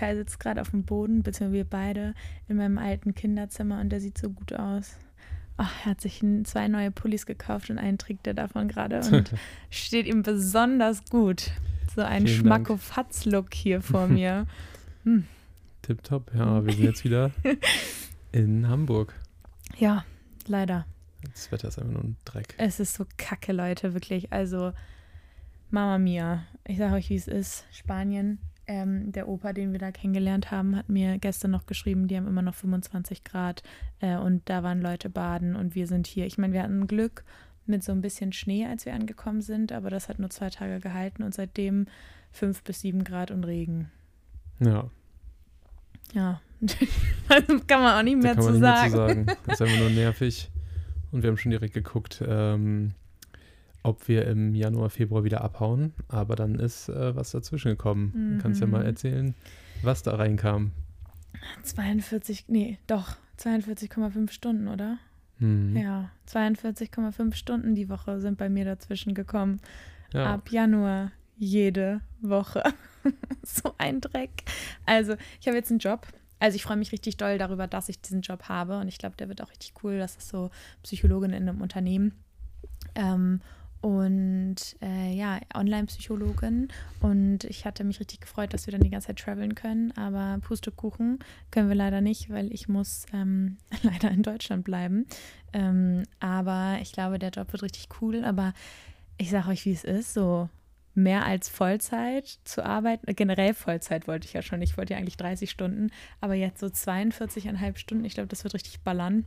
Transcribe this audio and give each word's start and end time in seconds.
Kai 0.00 0.16
sitzt 0.16 0.40
gerade 0.40 0.62
auf 0.62 0.70
dem 0.70 0.84
Boden, 0.84 1.22
beziehungsweise 1.22 1.58
wir 1.58 1.64
beide 1.64 2.14
in 2.48 2.56
meinem 2.56 2.78
alten 2.78 3.14
Kinderzimmer 3.14 3.82
und 3.82 3.90
der 3.90 4.00
sieht 4.00 4.16
so 4.16 4.30
gut 4.30 4.54
aus. 4.54 4.96
Ach, 5.58 5.70
er 5.84 5.90
hat 5.90 6.00
sich 6.00 6.24
zwei 6.44 6.68
neue 6.68 6.90
Pullis 6.90 7.26
gekauft 7.26 7.68
und 7.68 7.76
einen 7.76 7.98
trägt 7.98 8.26
er 8.26 8.32
davon 8.32 8.68
gerade 8.68 9.00
und 9.12 9.30
steht 9.68 10.06
ihm 10.06 10.22
besonders 10.22 11.04
gut. 11.10 11.50
So 11.94 12.00
ein 12.00 12.26
Schmackofatz-Look 12.26 13.52
hier 13.52 13.82
vor 13.82 14.06
mir. 14.08 14.46
Hm. 15.04 15.26
Tipptopp, 15.82 16.30
ja, 16.34 16.64
wir 16.64 16.72
sind 16.72 16.84
jetzt 16.84 17.04
wieder 17.04 17.32
in 18.32 18.68
Hamburg. 18.68 19.12
Ja, 19.76 20.06
leider. 20.46 20.86
Das 21.30 21.52
Wetter 21.52 21.68
ist 21.68 21.78
einfach 21.78 21.92
nur 21.92 22.04
ein 22.04 22.16
Dreck. 22.24 22.54
Es 22.56 22.80
ist 22.80 22.94
so 22.94 23.04
kacke, 23.18 23.52
Leute, 23.52 23.92
wirklich. 23.92 24.32
Also, 24.32 24.72
Mama 25.68 25.98
Mia, 25.98 26.46
ich 26.66 26.78
sage 26.78 26.94
euch, 26.94 27.10
wie 27.10 27.16
es 27.16 27.28
ist. 27.28 27.66
Spanien, 27.70 28.38
ähm, 28.70 29.10
der 29.10 29.26
Opa, 29.26 29.52
den 29.52 29.72
wir 29.72 29.80
da 29.80 29.90
kennengelernt 29.90 30.52
haben, 30.52 30.76
hat 30.76 30.88
mir 30.88 31.18
gestern 31.18 31.50
noch 31.50 31.66
geschrieben, 31.66 32.06
die 32.06 32.16
haben 32.16 32.28
immer 32.28 32.40
noch 32.40 32.54
25 32.54 33.24
Grad 33.24 33.64
äh, 33.98 34.16
und 34.16 34.48
da 34.48 34.62
waren 34.62 34.80
Leute 34.80 35.10
baden 35.10 35.56
und 35.56 35.74
wir 35.74 35.88
sind 35.88 36.06
hier. 36.06 36.24
Ich 36.24 36.38
meine, 36.38 36.52
wir 36.52 36.62
hatten 36.62 36.86
Glück 36.86 37.24
mit 37.66 37.82
so 37.82 37.90
ein 37.90 38.00
bisschen 38.00 38.32
Schnee, 38.32 38.66
als 38.66 38.86
wir 38.86 38.94
angekommen 38.94 39.40
sind, 39.40 39.72
aber 39.72 39.90
das 39.90 40.08
hat 40.08 40.20
nur 40.20 40.30
zwei 40.30 40.50
Tage 40.50 40.78
gehalten 40.78 41.24
und 41.24 41.34
seitdem 41.34 41.86
fünf 42.30 42.62
bis 42.62 42.80
sieben 42.82 43.02
Grad 43.02 43.32
und 43.32 43.42
Regen. 43.42 43.90
Ja. 44.60 44.88
Ja, 46.12 46.40
also 47.28 47.58
kann 47.66 47.82
man 47.82 47.98
auch 47.98 48.02
nicht 48.04 48.22
mehr, 48.22 48.38
zu, 48.38 48.52
nicht 48.52 48.60
sagen. 48.60 48.80
mehr 48.80 48.90
zu 48.90 48.96
sagen. 48.96 49.26
Das 49.46 49.60
ist 49.60 49.62
einfach 49.62 49.78
nur 49.78 49.90
nervig. 49.90 50.48
Und 51.10 51.24
wir 51.24 51.30
haben 51.30 51.36
schon 51.38 51.50
direkt 51.50 51.74
geguckt, 51.74 52.22
ähm, 52.24 52.92
ob 53.82 54.08
wir 54.08 54.26
im 54.26 54.54
Januar, 54.54 54.90
Februar 54.90 55.24
wieder 55.24 55.42
abhauen. 55.42 55.92
Aber 56.08 56.36
dann 56.36 56.56
ist 56.56 56.88
äh, 56.88 57.14
was 57.16 57.30
dazwischen 57.30 57.70
gekommen. 57.70 58.12
Mhm. 58.14 58.36
Du 58.36 58.42
kannst 58.42 58.60
ja 58.60 58.66
mal 58.66 58.80
mhm. 58.80 58.86
erzählen, 58.86 59.34
was 59.82 60.02
da 60.02 60.14
reinkam. 60.14 60.72
42, 61.62 62.46
nee, 62.48 62.78
doch, 62.86 63.16
42,5 63.38 64.30
Stunden, 64.30 64.68
oder? 64.68 64.98
Mhm. 65.38 65.76
Ja, 65.76 66.10
42,5 66.28 67.34
Stunden 67.34 67.74
die 67.74 67.88
Woche 67.88 68.20
sind 68.20 68.38
bei 68.38 68.48
mir 68.48 68.64
dazwischen 68.64 69.14
gekommen. 69.14 69.60
Ja. 70.12 70.34
Ab 70.34 70.50
Januar 70.50 71.12
jede 71.36 72.02
Woche. 72.20 72.62
so 73.42 73.74
ein 73.78 74.00
Dreck. 74.00 74.44
Also, 74.84 75.16
ich 75.40 75.46
habe 75.46 75.56
jetzt 75.56 75.70
einen 75.70 75.78
Job. 75.78 76.06
Also, 76.38 76.56
ich 76.56 76.62
freue 76.62 76.76
mich 76.76 76.92
richtig 76.92 77.16
doll 77.16 77.38
darüber, 77.38 77.66
dass 77.66 77.88
ich 77.88 78.00
diesen 78.00 78.20
Job 78.20 78.44
habe. 78.48 78.78
Und 78.78 78.88
ich 78.88 78.98
glaube, 78.98 79.16
der 79.16 79.28
wird 79.28 79.42
auch 79.42 79.50
richtig 79.50 79.72
cool. 79.82 79.98
Das 79.98 80.16
ist 80.16 80.28
so 80.28 80.50
Psychologin 80.82 81.32
in 81.32 81.48
einem 81.48 81.62
Unternehmen. 81.62 82.12
Ähm, 82.94 83.40
und 83.80 84.56
äh, 84.82 85.14
ja, 85.14 85.40
Online-Psychologin. 85.54 86.68
Und 87.00 87.44
ich 87.44 87.64
hatte 87.64 87.82
mich 87.84 87.98
richtig 87.98 88.20
gefreut, 88.20 88.52
dass 88.52 88.66
wir 88.66 88.72
dann 88.72 88.82
die 88.82 88.90
ganze 88.90 89.08
Zeit 89.08 89.20
traveln 89.20 89.54
können. 89.54 89.92
Aber 89.96 90.38
Pustekuchen 90.42 91.18
können 91.50 91.68
wir 91.68 91.76
leider 91.76 92.00
nicht, 92.00 92.30
weil 92.30 92.52
ich 92.52 92.68
muss 92.68 93.06
ähm, 93.14 93.56
leider 93.82 94.10
in 94.10 94.22
Deutschland 94.22 94.64
bleiben. 94.64 95.06
Ähm, 95.52 96.04
aber 96.20 96.78
ich 96.82 96.92
glaube, 96.92 97.18
der 97.18 97.30
Job 97.30 97.52
wird 97.52 97.62
richtig 97.62 97.88
cool. 98.00 98.24
Aber 98.24 98.52
ich 99.16 99.30
sage 99.30 99.48
euch, 99.48 99.64
wie 99.64 99.72
es 99.72 99.84
ist. 99.84 100.12
So 100.12 100.50
mehr 100.94 101.24
als 101.24 101.48
Vollzeit 101.48 102.38
zu 102.44 102.64
arbeiten. 102.64 103.08
Äh, 103.08 103.14
generell 103.14 103.54
Vollzeit 103.54 104.06
wollte 104.06 104.26
ich 104.26 104.34
ja 104.34 104.42
schon. 104.42 104.60
Ich 104.60 104.76
wollte 104.76 104.92
ja 104.92 104.98
eigentlich 104.98 105.16
30 105.16 105.50
Stunden. 105.50 105.90
Aber 106.20 106.34
jetzt 106.34 106.60
so 106.60 106.66
42,5 106.66 107.78
Stunden. 107.78 108.04
Ich 108.04 108.12
glaube, 108.12 108.28
das 108.28 108.44
wird 108.44 108.52
richtig 108.52 108.80
ballern. 108.80 109.24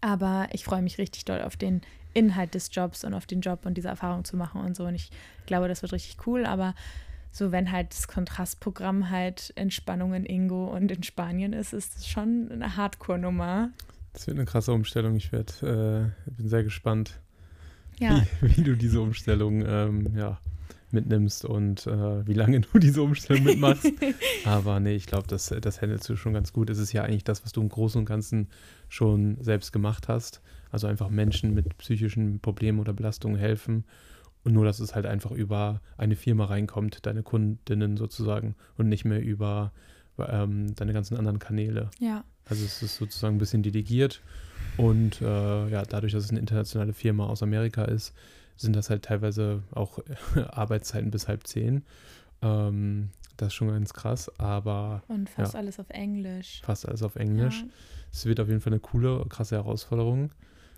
Aber 0.00 0.48
ich 0.52 0.64
freue 0.64 0.82
mich 0.82 0.98
richtig 0.98 1.24
doll 1.24 1.42
auf 1.42 1.56
den 1.56 1.80
Inhalt 2.18 2.54
des 2.54 2.70
Jobs 2.72 3.04
und 3.04 3.14
auf 3.14 3.26
den 3.26 3.40
Job 3.40 3.64
und 3.64 3.74
diese 3.74 3.88
Erfahrung 3.88 4.24
zu 4.24 4.36
machen 4.36 4.60
und 4.60 4.76
so. 4.76 4.84
Und 4.84 4.94
ich 4.94 5.10
glaube, 5.46 5.68
das 5.68 5.82
wird 5.82 5.92
richtig 5.92 6.26
cool. 6.26 6.44
Aber 6.44 6.74
so, 7.30 7.52
wenn 7.52 7.70
halt 7.70 7.92
das 7.92 8.08
Kontrastprogramm 8.08 9.10
halt 9.10 9.52
Entspannung 9.54 10.14
in 10.14 10.26
Ingo 10.26 10.66
und 10.66 10.90
in 10.90 11.02
Spanien 11.02 11.52
ist, 11.52 11.72
ist 11.72 11.96
es 11.96 12.08
schon 12.08 12.48
eine 12.50 12.76
Hardcore-Nummer. 12.76 13.70
Das 14.12 14.26
wird 14.26 14.36
eine 14.36 14.46
krasse 14.46 14.72
Umstellung. 14.72 15.14
Ich 15.16 15.30
werde, 15.30 16.12
äh, 16.26 16.30
bin 16.30 16.48
sehr 16.48 16.64
gespannt, 16.64 17.20
ja. 17.98 18.22
wie, 18.40 18.56
wie, 18.56 18.62
du 18.62 18.76
diese 18.76 19.00
Umstellung 19.00 19.64
ähm, 19.64 20.16
ja, 20.16 20.40
mitnimmst 20.90 21.44
und 21.44 21.86
äh, 21.86 22.26
wie 22.26 22.34
lange 22.34 22.60
du 22.72 22.78
diese 22.78 23.02
Umstellung 23.02 23.44
mitmachst. 23.44 23.86
Aber 24.44 24.80
nee, 24.80 24.96
ich 24.96 25.06
glaube, 25.06 25.28
das, 25.28 25.54
das 25.60 25.82
handelst 25.82 26.08
du 26.08 26.16
schon 26.16 26.32
ganz 26.32 26.52
gut. 26.52 26.70
Es 26.70 26.78
ist 26.78 26.92
ja 26.92 27.04
eigentlich 27.04 27.24
das, 27.24 27.44
was 27.44 27.52
du 27.52 27.60
im 27.60 27.68
Großen 27.68 27.98
und 27.98 28.06
Ganzen 28.06 28.48
schon 28.88 29.36
selbst 29.40 29.72
gemacht 29.72 30.08
hast. 30.08 30.40
Also 30.70 30.86
einfach 30.86 31.08
Menschen 31.08 31.54
mit 31.54 31.76
psychischen 31.78 32.40
Problemen 32.40 32.78
oder 32.78 32.92
Belastungen 32.92 33.38
helfen. 33.38 33.84
Und 34.44 34.52
nur, 34.52 34.64
dass 34.64 34.80
es 34.80 34.94
halt 34.94 35.06
einfach 35.06 35.30
über 35.30 35.80
eine 35.96 36.16
Firma 36.16 36.44
reinkommt, 36.44 37.04
deine 37.06 37.22
Kundinnen 37.22 37.96
sozusagen, 37.96 38.54
und 38.76 38.88
nicht 38.88 39.04
mehr 39.04 39.22
über 39.22 39.72
ähm, 40.18 40.74
deine 40.74 40.92
ganzen 40.92 41.16
anderen 41.16 41.38
Kanäle. 41.38 41.90
Ja. 41.98 42.24
Also 42.48 42.64
es 42.64 42.82
ist 42.82 42.96
sozusagen 42.96 43.36
ein 43.36 43.38
bisschen 43.38 43.62
delegiert. 43.62 44.22
Und 44.76 45.20
äh, 45.20 45.68
ja, 45.68 45.82
dadurch, 45.82 46.12
dass 46.12 46.24
es 46.24 46.30
eine 46.30 46.40
internationale 46.40 46.92
Firma 46.92 47.26
aus 47.26 47.42
Amerika 47.42 47.84
ist, 47.84 48.14
sind 48.56 48.74
das 48.74 48.90
halt 48.90 49.04
teilweise 49.04 49.62
auch 49.72 49.98
Arbeitszeiten 50.50 51.10
bis 51.10 51.28
halb 51.28 51.46
zehn. 51.46 51.84
Ähm, 52.42 53.10
das 53.36 53.48
ist 53.48 53.54
schon 53.54 53.68
ganz 53.68 53.94
krass, 53.94 54.30
aber. 54.38 55.02
Und 55.08 55.30
fast 55.30 55.54
ja, 55.54 55.60
alles 55.60 55.78
auf 55.78 55.90
Englisch. 55.90 56.60
Fast 56.64 56.86
alles 56.88 57.02
auf 57.02 57.16
Englisch. 57.16 57.64
Es 58.12 58.24
ja. 58.24 58.28
wird 58.28 58.40
auf 58.40 58.48
jeden 58.48 58.60
Fall 58.60 58.72
eine 58.72 58.80
coole, 58.80 59.24
krasse 59.28 59.56
Herausforderung. 59.56 60.30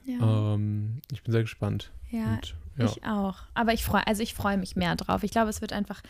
Ja. 0.05 0.55
Ähm, 0.55 1.01
ich 1.13 1.23
bin 1.23 1.33
sehr 1.33 1.43
gespannt. 1.43 1.91
Ja, 2.11 2.35
Und, 2.35 2.55
ja. 2.77 2.85
ich 2.87 3.05
auch. 3.05 3.39
Aber 3.55 3.73
ich 3.73 3.85
freue, 3.85 4.07
also 4.07 4.23
ich 4.23 4.35
freue 4.35 4.57
mich 4.57 4.77
mehr 4.77 4.97
drauf. 4.97 5.23
Ich 5.23 5.31
glaube, 5.31 5.51
es 5.51 5.61
wird 5.61 5.73
einfach 5.73 6.03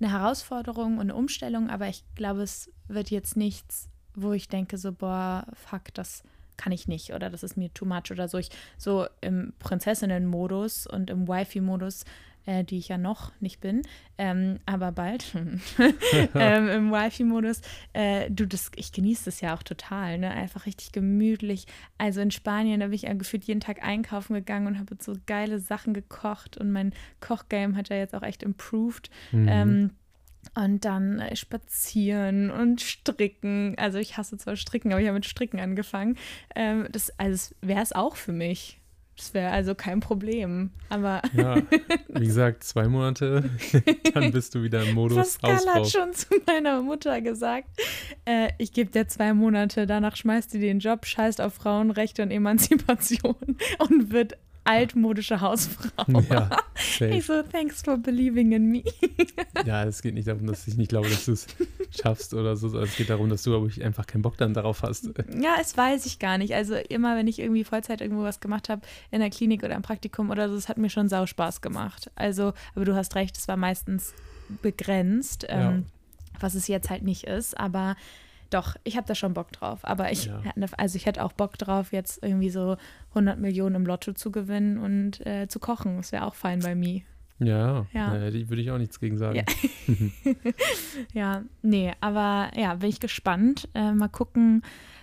eine 0.00 0.10
Herausforderung 0.10 0.94
und 0.94 1.02
eine 1.02 1.14
Umstellung, 1.14 1.70
aber 1.70 1.88
ich 1.88 2.04
glaube, 2.14 2.42
es 2.42 2.70
wird 2.88 3.10
jetzt 3.10 3.36
nichts, 3.36 3.88
wo 4.14 4.32
ich 4.32 4.48
denke, 4.48 4.76
so, 4.78 4.92
boah, 4.92 5.46
fuck, 5.54 5.94
das 5.94 6.22
kann 6.56 6.72
ich 6.72 6.86
nicht 6.86 7.12
oder 7.12 7.30
das 7.30 7.42
ist 7.42 7.56
mir 7.56 7.72
too 7.72 7.84
much 7.84 8.10
oder 8.10 8.28
so. 8.28 8.38
Ich 8.38 8.50
so 8.78 9.06
im 9.20 9.52
Prinzessinnen-Modus 9.58 10.86
und 10.86 11.10
im 11.10 11.26
Wifi-Modus 11.26 12.04
äh, 12.46 12.64
die 12.64 12.78
ich 12.78 12.88
ja 12.88 12.98
noch 12.98 13.32
nicht 13.40 13.60
bin, 13.60 13.82
ähm, 14.18 14.58
aber 14.66 14.92
bald 14.92 15.34
ähm, 16.34 16.68
im 16.68 16.90
Wifi-Modus. 16.90 17.60
Äh, 17.92 18.30
du, 18.30 18.46
das, 18.46 18.70
ich 18.76 18.92
genieße 18.92 19.26
das 19.26 19.40
ja 19.40 19.54
auch 19.54 19.62
total, 19.62 20.18
ne? 20.18 20.30
Einfach 20.30 20.66
richtig 20.66 20.92
gemütlich. 20.92 21.66
Also 21.98 22.20
in 22.20 22.30
Spanien, 22.30 22.80
da 22.80 22.86
bin 22.86 22.94
ich 22.94 23.02
ja 23.02 23.14
gefühlt 23.14 23.44
jeden 23.44 23.60
Tag 23.60 23.82
einkaufen 23.82 24.34
gegangen 24.34 24.66
und 24.66 24.78
habe 24.78 24.96
so 25.00 25.14
geile 25.26 25.58
Sachen 25.58 25.94
gekocht 25.94 26.56
und 26.56 26.72
mein 26.72 26.92
Kochgame 27.20 27.76
hat 27.76 27.88
ja 27.88 27.96
jetzt 27.96 28.14
auch 28.14 28.22
echt 28.22 28.42
improved. 28.42 29.10
Mhm. 29.32 29.48
Ähm, 29.48 29.90
und 30.54 30.84
dann 30.84 31.20
äh, 31.20 31.36
spazieren 31.36 32.50
und 32.50 32.80
stricken. 32.80 33.74
Also 33.78 33.98
ich 33.98 34.16
hasse 34.16 34.36
zwar 34.36 34.56
stricken, 34.56 34.92
aber 34.92 35.00
ich 35.00 35.06
habe 35.06 35.14
mit 35.14 35.26
Stricken 35.26 35.60
angefangen. 35.60 36.16
Ähm, 36.54 36.88
das, 36.90 37.16
also 37.18 37.54
wäre 37.60 37.82
es 37.82 37.92
auch 37.92 38.16
für 38.16 38.32
mich. 38.32 38.81
Das 39.16 39.34
wäre 39.34 39.50
also 39.50 39.74
kein 39.74 40.00
Problem. 40.00 40.70
Aber. 40.88 41.22
Ja, 41.34 41.56
wie 42.08 42.26
gesagt, 42.26 42.64
zwei 42.64 42.88
Monate, 42.88 43.50
dann 44.14 44.32
bist 44.32 44.54
du 44.54 44.62
wieder 44.62 44.82
im 44.82 44.94
Modus 44.94 45.38
Pascal 45.38 45.74
hat 45.74 45.90
schon 45.90 46.12
zu 46.12 46.28
meiner 46.46 46.82
Mutter 46.82 47.20
gesagt, 47.20 47.68
äh, 48.24 48.50
ich 48.58 48.72
gebe 48.72 48.90
dir 48.90 49.06
zwei 49.08 49.34
Monate, 49.34 49.86
danach 49.86 50.16
schmeißt 50.16 50.54
du 50.54 50.58
den 50.58 50.78
Job, 50.78 51.06
scheißt 51.06 51.40
auf 51.40 51.54
Frauenrechte 51.54 52.22
und 52.22 52.30
Emanzipation 52.30 53.36
und 53.78 54.12
wird 54.12 54.38
altmodische 54.64 55.40
Hausfrau. 55.40 55.90
Ja, 56.30 56.50
ich 57.00 57.26
so, 57.26 57.42
thanks 57.42 57.82
for 57.82 57.96
believing 57.96 58.52
in 58.52 58.70
me. 58.70 58.82
ja, 59.66 59.84
es 59.84 60.02
geht 60.02 60.14
nicht 60.14 60.28
darum, 60.28 60.46
dass 60.46 60.66
ich 60.66 60.76
nicht 60.76 60.88
glaube, 60.88 61.08
dass 61.08 61.24
du 61.24 61.32
es 61.32 61.46
schaffst 61.90 62.34
oder 62.34 62.56
so. 62.56 62.78
Es 62.78 62.96
geht 62.96 63.10
darum, 63.10 63.28
dass 63.28 63.42
du, 63.42 63.66
ich, 63.66 63.82
einfach 63.84 64.06
keinen 64.06 64.22
Bock 64.22 64.36
dann 64.36 64.54
darauf 64.54 64.82
hast. 64.82 65.10
Ja, 65.40 65.56
es 65.60 65.76
weiß 65.76 66.06
ich 66.06 66.18
gar 66.18 66.38
nicht. 66.38 66.54
Also 66.54 66.74
immer, 66.74 67.16
wenn 67.16 67.26
ich 67.26 67.38
irgendwie 67.38 67.64
Vollzeit 67.64 68.00
irgendwo 68.00 68.22
was 68.22 68.40
gemacht 68.40 68.68
habe, 68.68 68.82
in 69.10 69.20
der 69.20 69.30
Klinik 69.30 69.62
oder 69.62 69.74
im 69.74 69.82
Praktikum 69.82 70.30
oder 70.30 70.48
so, 70.48 70.54
es 70.54 70.68
hat 70.68 70.78
mir 70.78 70.90
schon 70.90 71.08
sau 71.08 71.26
Spaß 71.26 71.60
gemacht. 71.60 72.10
Also, 72.14 72.52
aber 72.74 72.84
du 72.84 72.94
hast 72.94 73.14
recht, 73.14 73.36
es 73.36 73.48
war 73.48 73.56
meistens 73.56 74.14
begrenzt, 74.62 75.46
ähm, 75.48 75.60
ja. 75.60 75.82
was 76.40 76.54
es 76.54 76.68
jetzt 76.68 76.90
halt 76.90 77.02
nicht 77.02 77.24
ist. 77.24 77.58
Aber 77.58 77.96
doch, 78.54 78.76
ich 78.84 78.96
habe 78.96 79.06
da 79.06 79.14
schon 79.14 79.34
Bock 79.34 79.52
drauf. 79.52 79.80
Aber 79.82 80.12
ich, 80.12 80.26
ja. 80.26 80.42
also 80.76 80.96
ich 80.96 81.06
hätte 81.06 81.24
auch 81.24 81.32
Bock 81.32 81.58
drauf, 81.58 81.92
jetzt 81.92 82.22
irgendwie 82.22 82.50
so 82.50 82.76
100 83.10 83.38
Millionen 83.38 83.76
im 83.76 83.86
Lotto 83.86 84.12
zu 84.12 84.30
gewinnen 84.30 84.78
und 84.78 85.24
äh, 85.26 85.48
zu 85.48 85.58
kochen. 85.58 85.96
Das 85.96 86.12
wäre 86.12 86.26
auch 86.26 86.34
fein 86.34 86.60
bei 86.60 86.74
mir. 86.74 87.02
Ja, 87.38 87.86
ja. 87.92 88.10
Naja, 88.10 88.30
die 88.30 88.48
würde 88.48 88.62
ich 88.62 88.70
auch 88.70 88.78
nichts 88.78 89.00
gegen 89.00 89.18
sagen. 89.18 89.36
Ja. 89.36 89.44
ja, 91.12 91.42
nee, 91.62 91.92
aber 92.00 92.50
ja, 92.56 92.74
bin 92.76 92.88
ich 92.88 93.00
gespannt. 93.00 93.68
Äh, 93.74 93.92
mal 93.92 94.08
gucken, 94.08 94.62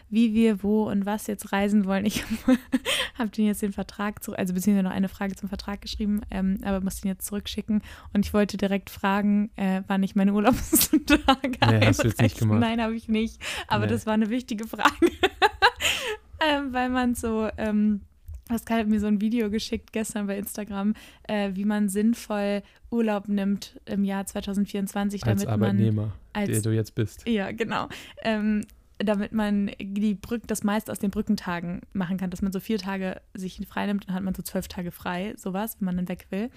wie 0.10 0.34
wir 0.34 0.64
wo 0.64 0.84
und 0.90 1.06
was 1.06 1.28
jetzt 1.28 1.52
reisen 1.52 1.86
wollen. 1.86 2.06
Ich 2.06 2.24
habe 3.18 3.30
den 3.30 3.46
jetzt 3.46 3.62
den 3.62 3.74
Vertrag 3.74 4.24
zurück, 4.24 4.40
also 4.40 4.54
beziehungsweise 4.54 4.84
noch 4.84 4.96
eine 4.96 5.10
Frage 5.10 5.36
zum 5.36 5.50
Vertrag 5.50 5.82
geschrieben, 5.82 6.22
ähm, 6.32 6.60
aber 6.64 6.82
muss 6.82 7.02
den 7.02 7.10
jetzt 7.10 7.26
zurückschicken. 7.26 7.82
Und 8.14 8.26
ich 8.26 8.34
wollte 8.34 8.58
direkt 8.58 8.90
fragen, 8.90 9.52
äh, 9.56 9.82
wann 9.88 10.04
ich 10.04 10.16
meine 10.16 10.34
Urlaubstage 10.34 11.58
nee, 11.70 11.86
hast 11.86 12.04
du 12.04 12.08
jetzt 12.08 12.22
nicht 12.22 12.40
gemacht. 12.40 12.60
Nein, 12.60 12.82
habe 12.82 12.96
ich 12.96 13.08
nicht. 13.08 13.40
Aber 13.68 13.86
nee. 13.86 13.92
das 13.92 14.06
war 14.06 14.14
eine 14.14 14.30
wichtige 14.30 14.68
Frage. 14.68 14.90
ähm, 16.48 16.74
weil 16.74 16.90
man 16.90 17.16
so 17.16 17.50
ähm, 17.58 18.02
Pascal 18.50 18.80
hat 18.80 18.88
mir 18.88 19.00
so 19.00 19.06
ein 19.06 19.22
Video 19.22 19.52
geschickt 19.52 19.94
gestern 19.94 20.26
bei 20.26 20.38
Instagram, 20.38 20.96
äh, 21.24 21.52
wie 21.54 21.66
man 21.66 21.88
sinnvoll 21.88 22.64
Urlaub 22.90 23.28
nimmt 23.28 23.80
im 23.86 24.04
Jahr 24.04 24.26
2024, 24.26 25.24
als 25.24 25.44
damit 25.44 25.54
Arbeitnehmer, 25.54 26.02
man 26.02 26.12
als 26.34 26.50
der 26.50 26.62
du 26.62 26.72
jetzt 26.72 26.96
bist. 26.96 27.28
Ja, 27.28 27.52
genau. 27.52 27.90
Ähm, 28.24 28.66
damit 29.00 29.31
man 29.31 29.72
die 29.80 30.13
Brück, 30.13 30.46
das 30.48 30.63
meiste 30.63 30.92
aus 30.92 31.00
den 31.00 31.10
Brückentagen 31.10 31.81
machen 31.94 32.18
kann, 32.18 32.30
dass 32.30 32.42
man 32.42 32.51
so 32.51 32.60
vier 32.60 32.78
Tage 32.78 33.22
sich 33.34 33.60
frei 33.68 33.86
nimmt, 33.86 34.07
dann 34.07 34.16
hat 34.16 34.24
man 34.24 34.36
so 34.36 34.44
zwölf 34.44 34.68
Tage 34.68 34.92
frei, 34.92 35.34
sowas, 35.38 35.78
wenn 35.80 35.86
man 35.86 35.98
dann 35.98 36.10
weg 36.10 36.28
will. 36.30 36.50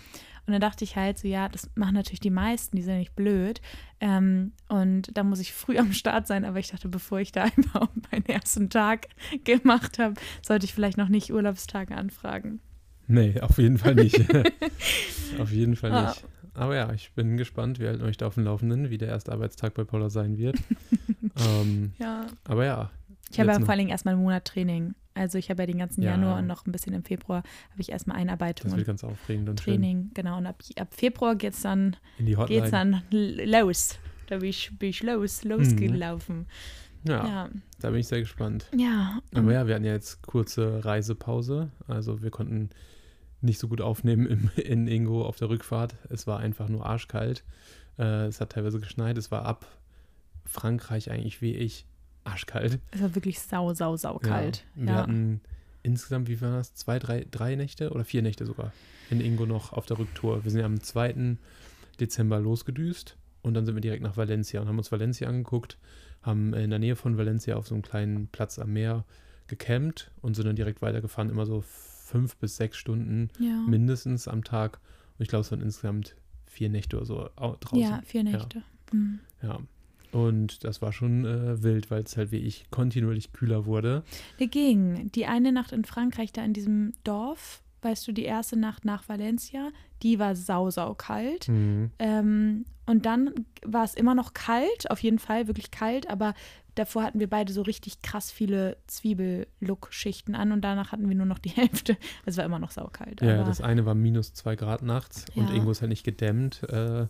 Und 0.47 0.53
dann 0.53 0.61
dachte 0.61 0.83
ich 0.83 0.97
halt 0.97 1.19
so, 1.19 1.29
ja, 1.29 1.49
das 1.49 1.71
machen 1.77 1.95
natürlich 1.95 2.21
die 2.21 2.31
meisten, 2.31 2.77
die 2.77 2.83
sind 2.83 2.95
ja 2.95 2.99
nicht 2.99 3.15
blöd. 3.15 3.61
Ähm, 4.01 4.53
und 4.69 5.17
da 5.17 5.23
muss 5.23 5.39
ich 5.39 5.53
früh 5.53 5.79
am 5.79 5.93
Start 5.93 6.27
sein, 6.27 6.45
aber 6.45 6.59
ich 6.59 6.69
dachte, 6.69 6.89
bevor 6.89 7.21
ich 7.21 7.31
da 7.31 7.47
überhaupt 7.57 8.11
meinen 8.11 8.27
ersten 8.27 8.69
Tag 8.69 9.07
gemacht 9.45 10.01
habe, 10.01 10.15
sollte 10.43 10.67
ich 10.67 10.75
vielleicht 10.75 10.99
noch 10.99 11.09
nicht 11.09 11.33
Urlaubstage 11.33 11.97
anfragen. 11.97 12.61
Nee, 13.07 13.41
auf 13.41 13.59
jeden 13.59 13.79
Fall 13.79 13.95
nicht. 13.95 14.21
auf 15.39 15.53
jeden 15.53 15.77
Fall 15.77 15.93
ah. 15.93 16.17
Aber 16.55 16.77
ja, 16.77 16.93
ich 16.93 17.13
bin 17.13 17.37
gespannt. 17.37 17.79
Wir 17.79 17.89
halten 17.89 18.03
euch 18.03 18.17
da 18.17 18.27
auf 18.27 18.35
dem 18.35 18.45
Laufenden, 18.45 18.91
wie 18.91 18.99
der 18.99 19.09
erste 19.09 19.33
Arbeitstag 19.33 19.75
bei 19.75 19.85
Paula 19.85 20.11
sein 20.11 20.37
wird. 20.37 20.57
ähm, 21.47 21.93
ja. 21.99 22.27
Aber 22.45 22.65
ja. 22.65 22.91
Ich 23.31 23.41
habe 23.41 23.51
ja 23.51 23.59
vor 23.59 23.71
allen 23.71 23.79
Dingen 23.79 23.91
erstmal 23.91 24.15
einen 24.15 24.23
Monat 24.23 24.45
Training. 24.45 24.95
Also 25.15 25.39
ich 25.39 25.51
habe 25.51 25.63
ja 25.63 25.67
den 25.67 25.79
ganzen 25.79 26.03
ja. 26.03 26.13
Januar 26.13 26.39
und 26.39 26.47
noch 26.47 26.67
ein 26.67 26.73
bisschen 26.73 26.95
im 26.95 27.05
Februar 27.05 27.39
habe 27.71 27.81
ich 27.81 27.91
erstmal 27.91 28.17
Einarbeitung. 28.17 28.71
Das 28.71 28.77
wird 28.77 28.87
ganz 28.87 29.05
aufregend 29.05 29.49
und 29.49 29.59
Training, 29.59 30.05
schön. 30.05 30.11
genau. 30.15 30.39
Und 30.39 30.47
ab, 30.47 30.63
ab 30.79 30.89
Februar 30.95 31.35
geht 31.37 31.53
es 31.53 31.63
dann, 31.63 31.97
geht's 32.19 32.71
dann 32.71 33.03
los. 33.11 33.99
Da 34.29 34.39
bin 34.39 34.49
ich, 34.49 34.71
bin 34.79 34.91
ich 34.91 35.03
los, 35.03 35.45
losgelaufen. 35.45 36.39
Mhm. 36.39 36.47
Ja, 37.05 37.27
ja, 37.27 37.49
da 37.81 37.91
bin 37.91 38.01
ich 38.01 38.07
sehr 38.07 38.21
gespannt. 38.21 38.67
Ja. 38.77 39.19
Aber 39.35 39.53
ja, 39.53 39.67
wir 39.67 39.75
hatten 39.75 39.85
ja 39.85 39.93
jetzt 39.93 40.23
kurze 40.23 40.85
Reisepause. 40.85 41.71
Also 41.89 42.23
wir 42.23 42.31
konnten 42.31 42.71
nicht 43.43 43.59
so 43.59 43.69
gut 43.69 43.81
aufnehmen 43.81 44.27
im, 44.27 44.51
in 44.57 44.87
Ingo 44.87 45.25
auf 45.25 45.37
der 45.37 45.49
Rückfahrt. 45.49 45.97
Es 46.09 46.27
war 46.27 46.39
einfach 46.39 46.69
nur 46.69 46.87
arschkalt. 46.87 47.45
Äh, 47.99 48.27
es 48.27 48.41
hat 48.41 48.51
teilweise 48.51 48.81
geschneit. 48.81 49.19
Es 49.19 49.31
war 49.31 49.45
ab 49.45 49.67
Frankreich 50.45 51.11
eigentlich 51.11 51.43
wie 51.43 51.55
ich 51.55 51.87
arschkalt. 52.25 52.81
Es 52.91 53.03
war 53.03 53.15
wirklich 53.15 53.41
sau, 53.41 53.75
sau, 53.75 53.97
sau 53.97 54.19
kalt. 54.19 54.65
Ja. 54.77 54.83
Wir 54.83 54.93
ja. 54.93 54.99
hatten 54.99 55.41
insgesamt, 55.83 56.29
wie 56.29 56.41
war 56.41 56.59
das? 56.59 56.75
Zwei, 56.75 56.99
drei, 56.99 57.27
drei 57.31 57.57
Nächte 57.57 57.91
oder 57.91 58.05
vier 58.05 58.23
Nächte 58.23 58.47
sogar 58.47 58.73
in 59.11 59.21
Ingo 59.21 59.47
noch 59.47 59.73
auf 59.73 59.87
der 59.87 59.99
Rücktour. 59.99 60.45
Wir 60.45 60.51
sind 60.51 60.61
ja 60.61 60.67
am 60.67 60.81
2. 60.81 61.37
Dezember 62.01 62.41
losgedüst 62.41 63.17
und 63.43 63.55
dann 63.55 63.67
sind 63.67 63.75
wir 63.75 63.81
direkt 63.81 64.03
nach 64.03 64.17
Valencia 64.17 64.61
und 64.61 64.69
haben 64.69 64.79
uns 64.79 64.91
Valencia 64.91 65.29
angeguckt, 65.29 65.79
haben 66.23 66.55
in 66.55 66.71
der 66.71 66.79
Nähe 66.79 66.97
von 66.97 67.19
Valencia 67.19 67.57
auf 67.57 67.67
so 67.67 67.75
einem 67.75 67.83
kleinen 67.83 68.29
Platz 68.29 68.59
am 68.59 68.73
Meer 68.73 69.05
gecampt 69.49 70.11
und 70.23 70.35
sind 70.35 70.47
dann 70.47 70.57
direkt 70.57 70.81
weitergefahren, 70.81 71.31
immer 71.31 71.45
so 71.45 71.63
fünf 72.03 72.37
bis 72.37 72.57
sechs 72.57 72.77
Stunden 72.77 73.31
ja. 73.39 73.57
mindestens 73.67 74.29
am 74.29 74.45
Tag. 74.45 74.81
Und 75.19 75.23
ich 75.23 75.29
glaube, 75.29 75.43
es 75.43 75.51
waren 75.51 75.61
insgesamt 75.61 76.17
vier 76.47 76.69
Nächte 76.69 76.97
oder 76.97 77.07
so 77.07 77.29
draußen. 77.37 77.79
Ja, 77.79 78.01
vier 78.05 78.25
Nächte. 78.25 78.59
Ja. 78.59 78.99
Mhm. 78.99 79.21
ja. 79.43 79.59
Und 80.13 80.63
das 80.65 80.83
war 80.83 80.93
schon 80.93 81.25
äh, 81.25 81.63
wild, 81.63 81.91
weil 81.91 82.03
es 82.03 82.17
halt 82.19 82.33
wie 82.33 82.37
ich 82.37 82.71
kontinuierlich 82.71 83.33
kühler 83.33 83.65
wurde. 83.65 84.05
Dagegen, 84.39 85.11
die 85.13 85.25
eine 85.25 85.53
Nacht 85.53 85.73
in 85.73 85.85
Frankreich, 85.85 86.33
da 86.33 86.45
in 86.45 86.53
diesem 86.53 86.93
Dorf, 87.03 87.63
weißt 87.81 88.07
du, 88.07 88.13
die 88.13 88.25
erste 88.25 88.59
Nacht 88.59 88.85
nach 88.85 89.09
Valencia, 89.09 89.71
die 90.03 90.19
war 90.19 90.37
sau, 90.37 90.71
sau 90.71 90.95
kalt. 90.95 91.49
Mhm. 91.49 91.91
Ähm, 91.99 92.65
und 92.85 93.07
dann 93.07 93.33
war 93.65 93.85
es 93.85 93.95
immer 93.95 94.15
noch 94.15 94.35
kalt, 94.35 94.91
auf 94.91 95.03
jeden 95.03 95.19
Fall, 95.19 95.47
wirklich 95.47 95.71
kalt, 95.71 96.11
aber 96.11 96.35
davor 96.75 97.03
hatten 97.03 97.21
wir 97.21 97.29
beide 97.29 97.53
so 97.53 97.63
richtig 97.63 98.03
krass 98.03 98.31
viele 98.31 98.77
Zwiebel-Look-Schichten 98.87 100.35
an 100.35 100.53
und 100.53 100.63
danach 100.63 100.93
hatten 100.93 101.09
wir 101.09 101.17
nur 101.17 101.27
noch 101.27 101.39
die 101.39 101.51
Hälfte. 101.57 101.97
Es 102.25 102.37
war 102.37 102.45
immer 102.45 102.59
noch 102.59 102.71
saukalt. 102.71 103.21
Ja, 103.21 103.45
das 103.45 103.61
eine 103.61 103.87
war 103.87 103.95
minus 103.95 104.33
zwei 104.35 104.57
Grad 104.57 104.83
nachts 104.83 105.27
ja. 105.35 105.43
und 105.43 105.51
irgendwo 105.51 105.71
ist 105.71 105.81
halt 105.81 105.91
nicht 105.91 106.05
gedämmt. 106.05 106.63
Äh, 106.65 107.07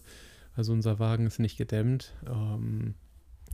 also 0.54 0.72
unser 0.72 0.98
Wagen 0.98 1.26
ist 1.26 1.38
nicht 1.38 1.56
gedämmt. 1.56 2.14
Ähm, 2.26 2.94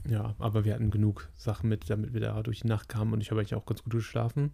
ja, 0.07 0.35
aber 0.39 0.65
wir 0.65 0.73
hatten 0.73 0.91
genug 0.91 1.29
Sachen 1.35 1.69
mit, 1.69 1.89
damit 1.89 2.13
wir 2.13 2.21
da 2.21 2.41
durch 2.43 2.61
die 2.61 2.67
Nacht 2.67 2.89
kamen 2.89 3.13
und 3.13 3.21
ich 3.21 3.31
habe 3.31 3.41
eigentlich 3.41 3.55
auch 3.55 3.65
ganz 3.65 3.83
gut 3.83 3.93
geschlafen. 3.93 4.51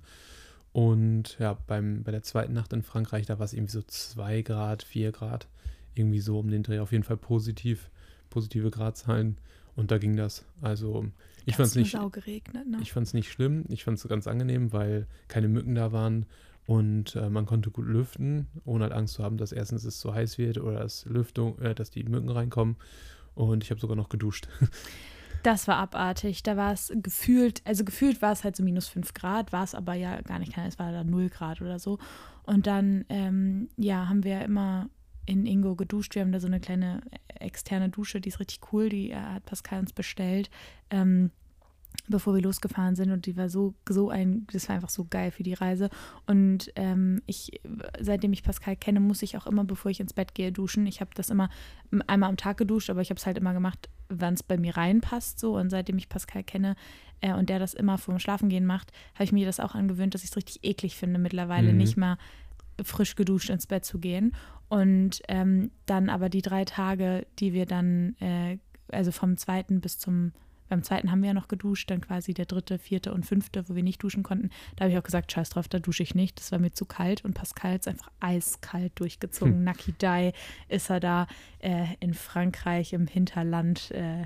Und 0.72 1.38
ja, 1.40 1.58
beim, 1.68 2.04
bei 2.04 2.12
der 2.12 2.24
zweiten 2.24 2.54
Nacht 2.54 2.74
in 2.74 2.84
Frankreich, 2.84 3.26
da 3.26 3.40
war 3.40 3.46
es 3.46 3.54
irgendwie 3.54 3.72
so 3.72 3.82
zwei 3.84 4.42
Grad, 4.42 4.84
vier 4.84 5.12
Grad, 5.14 5.48
irgendwie 5.94 6.20
so 6.20 6.40
um 6.40 6.50
den 6.50 6.64
Dreh. 6.64 6.80
Auf 6.80 6.92
jeden 6.92 7.06
Fall 7.06 7.18
positiv, 7.18 7.90
positive 8.30 8.72
Gradzahlen. 8.72 9.38
Und 9.76 9.92
da 9.92 9.98
ging 9.98 10.18
das. 10.18 10.44
Also 10.62 11.06
ich 11.46 11.56
fand 11.56 11.68
es 11.68 11.76
nicht. 11.76 11.98
Geregnet, 12.12 12.68
ne? 12.68 12.78
Ich 12.82 12.94
fand 12.94 13.08
es 13.08 13.14
nicht 13.14 13.32
schlimm. 13.32 13.66
Ich 13.70 13.84
fand 13.84 13.98
es 13.98 14.08
ganz 14.08 14.28
angenehm, 14.28 14.74
weil 14.74 15.08
keine 15.28 15.48
Mücken 15.48 15.76
da 15.76 15.92
waren 15.92 16.26
und 16.68 17.16
äh, 17.16 17.30
man 17.30 17.46
konnte 17.46 17.70
gut 17.70 17.86
lüften, 17.86 18.48
ohne 18.66 18.86
halt 18.86 18.94
Angst 18.94 19.16
zu 19.16 19.24
haben, 19.24 19.38
dass 19.38 19.52
erstens 19.52 19.84
es 19.84 20.00
zu 20.00 20.14
heiß 20.14 20.38
wird 20.38 20.58
oder 20.58 20.80
dass 20.80 21.06
Lüftung, 21.06 21.60
äh, 21.60 21.76
dass 21.76 21.92
die 21.92 22.04
Mücken 22.04 22.30
reinkommen. 22.30 22.76
Und 23.36 23.64
ich 23.64 23.70
habe 23.70 23.80
sogar 23.80 23.96
noch 23.96 24.10
geduscht. 24.10 24.48
Das 25.44 25.68
war 25.68 25.76
abartig. 25.76 26.42
Da 26.42 26.58
war 26.58 26.74
es 26.74 26.92
gefühlt, 26.92 27.62
also 27.66 27.86
gefühlt 27.86 28.20
war 28.24 28.32
es 28.32 28.44
halt 28.44 28.56
so 28.56 28.64
minus 28.64 28.88
5 28.88 29.14
Grad, 29.14 29.54
war 29.54 29.64
es 29.64 29.76
aber 29.76 29.94
ja 29.94 30.20
gar 30.22 30.40
nicht, 30.40 30.58
es 30.58 30.80
war 30.80 30.92
da 30.92 31.04
0 31.04 31.30
Grad 31.30 31.62
oder 31.62 31.78
so. 31.78 32.00
Und 32.42 32.66
dann, 32.66 33.06
ähm, 33.10 33.70
ja, 33.78 34.10
haben 34.10 34.24
wir 34.24 34.42
immer 34.42 34.90
in 35.26 35.46
Ingo 35.46 35.76
geduscht. 35.76 36.16
Wir 36.16 36.22
haben 36.22 36.32
da 36.32 36.40
so 36.40 36.48
eine 36.48 36.60
kleine 36.60 37.02
äh, 37.28 37.46
externe 37.46 37.90
Dusche, 37.90 38.22
die 38.22 38.30
ist 38.30 38.40
richtig 38.40 38.60
cool, 38.72 38.90
die 38.90 39.12
äh, 39.12 39.16
hat 39.16 39.46
Pascal 39.46 39.80
uns 39.80 39.94
bestellt. 39.94 40.50
Ähm, 40.90 41.32
bevor 42.08 42.36
wir 42.36 42.42
losgefahren 42.42 42.96
sind 42.96 43.12
und 43.12 43.26
die 43.26 43.38
war 43.38 43.50
so 43.50 43.74
so 43.88 44.10
ein 44.10 44.46
das 44.52 44.68
war 44.68 44.76
einfach 44.76 44.90
so 44.90 45.06
geil 45.10 45.32
für 45.32 45.44
die 45.44 45.54
Reise 45.54 45.90
und 46.28 46.72
ähm, 46.76 47.22
ich 47.26 47.60
seitdem 48.00 48.34
ich 48.34 48.44
Pascal 48.44 48.76
kenne 48.76 49.00
muss 49.00 49.22
ich 49.22 49.38
auch 49.38 49.48
immer 49.48 49.64
bevor 49.64 49.92
ich 49.92 50.00
ins 50.00 50.14
Bett 50.14 50.36
gehe 50.36 50.52
duschen 50.52 50.86
ich 50.86 51.02
habe 51.02 51.12
das 51.16 51.30
immer 51.30 51.50
einmal 52.08 52.30
am 52.30 52.38
Tag 52.38 52.58
geduscht 52.58 52.90
aber 52.90 53.02
ich 53.02 53.10
habe 53.10 53.18
es 53.18 53.26
halt 53.26 53.38
immer 53.38 53.54
gemacht 53.54 53.90
wann 54.10 54.36
es 54.36 54.44
bei 54.44 54.58
mir 54.58 54.78
reinpasst 54.78 55.40
so 55.40 55.58
und 55.58 55.70
seitdem 55.70 55.98
ich 55.98 56.10
Pascal 56.10 56.44
kenne 56.44 56.76
äh, 57.22 57.34
und 57.34 57.50
der 57.50 57.60
das 57.60 57.74
immer 57.74 57.98
vorm 57.98 58.20
Schlafengehen 58.20 58.66
macht 58.66 58.92
habe 59.14 59.24
ich 59.24 59.32
mir 59.32 59.46
das 59.46 59.60
auch 59.60 59.76
angewöhnt 59.76 60.14
dass 60.14 60.24
ich 60.24 60.32
es 60.32 60.38
richtig 60.38 60.64
eklig 60.64 60.96
finde 60.96 61.20
mittlerweile 61.20 61.72
mhm. 61.72 61.78
nicht 61.78 61.98
mal 61.98 62.18
frisch 62.84 63.16
geduscht 63.16 63.50
ins 63.50 63.68
Bett 63.68 63.86
zu 63.86 64.00
gehen 64.00 64.34
und 64.68 65.22
ähm, 65.28 65.72
dann 65.86 66.10
aber 66.10 66.30
die 66.30 66.42
drei 66.42 66.66
Tage, 66.66 67.26
die 67.40 67.54
wir 67.54 67.66
dann, 67.66 68.16
äh, 68.20 68.58
also 68.92 69.12
vom 69.12 69.38
zweiten 69.38 69.80
bis 69.80 70.00
zum, 70.00 70.32
beim 70.68 70.82
zweiten 70.82 71.12
haben 71.12 71.22
wir 71.22 71.28
ja 71.28 71.34
noch 71.34 71.48
geduscht, 71.48 71.92
dann 71.92 72.02
quasi 72.02 72.34
der 72.34 72.46
dritte, 72.46 72.80
vierte 72.80 73.14
und 73.14 73.26
fünfte, 73.26 73.70
wo 73.70 73.76
wir 73.76 73.84
nicht 73.84 74.02
duschen 74.02 74.24
konnten. 74.24 74.50
Da 74.76 74.86
habe 74.86 74.92
ich 74.92 74.98
auch 74.98 75.04
gesagt, 75.04 75.32
scheiß 75.32 75.52
drauf, 75.52 75.68
da 75.68 75.78
dusche 75.78 76.02
ich 76.02 76.16
nicht. 76.16 76.40
Das 76.40 76.52
war 76.52 76.58
mir 76.58 76.72
zu 76.72 76.86
kalt 76.86 77.24
und 77.24 77.34
Pascal 77.36 77.76
ist 77.76 77.88
einfach 77.88 78.10
eiskalt 78.20 78.94
durchgezogen. 78.96 79.56
Hm. 79.56 79.64
Naki 79.66 79.94
Dai 80.00 80.34
ist 80.68 80.90
er 80.90 81.00
da 81.00 81.28
äh, 81.60 81.86
in 82.00 82.16
Frankreich 82.16 82.94
im 82.94 83.06
Hinterland. 83.06 83.92
Äh, 83.92 84.26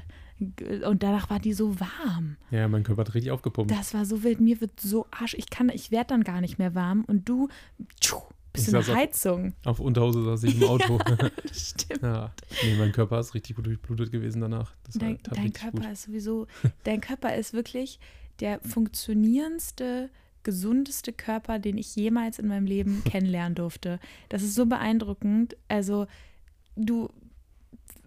und 0.86 1.04
danach 1.04 1.30
war 1.30 1.40
die 1.40 1.52
so 1.52 1.82
warm. 1.82 2.38
Ja, 2.50 2.70
mein 2.70 2.84
Körper 2.84 3.02
hat 3.02 3.14
richtig 3.14 3.32
aufgepumpt. 3.32 3.72
Das 3.72 3.94
war 3.94 4.06
so 4.06 4.24
wild. 4.24 4.40
Mir 4.40 4.62
wird 4.62 4.80
so 4.80 5.06
arsch. 5.12 5.34
Ich 5.34 5.50
kann, 5.50 5.68
ich 5.68 5.92
werde 5.92 6.08
dann 6.08 6.24
gar 6.24 6.40
nicht 6.40 6.58
mehr 6.58 6.76
warm. 6.76 7.04
Und 7.04 7.28
du, 7.28 7.50
tschuh, 8.00 8.22
du 8.68 8.78
eine 8.78 8.96
Heizung. 8.96 9.54
Auf, 9.64 9.80
auf 9.80 9.80
Unterhose 9.80 10.24
saß 10.24 10.44
ich 10.44 10.62
im 10.62 10.64
Auto. 10.70 11.00
ja, 11.08 11.30
stimmt. 11.52 12.02
Ja. 12.02 12.32
Nee, 12.64 12.76
mein 12.78 12.92
Körper 12.92 13.20
ist 13.20 13.34
richtig 13.34 13.56
gut 13.56 13.66
durchblutet 13.66 14.12
gewesen 14.12 14.42
danach. 14.42 14.74
dein, 14.96 15.18
dein 15.24 15.54
Körper 15.54 15.82
gut. 15.82 15.92
ist 15.92 16.04
sowieso, 16.04 16.48
dein 16.84 17.02
Körper 17.02 17.36
ist 17.36 17.54
wirklich 17.54 18.00
der 18.40 18.60
funktionierendste, 18.62 20.10
gesundeste 20.44 21.14
Körper, 21.14 21.60
den 21.60 21.78
ich 21.78 21.96
jemals 21.96 22.40
in 22.40 22.48
meinem 22.48 22.66
Leben 22.66 23.04
kennenlernen 23.06 23.56
durfte. 23.56 24.00
Das 24.30 24.44
ist 24.44 24.56
so 24.56 24.66
beeindruckend. 24.66 25.56
Also, 25.68 26.08
du 26.76 27.10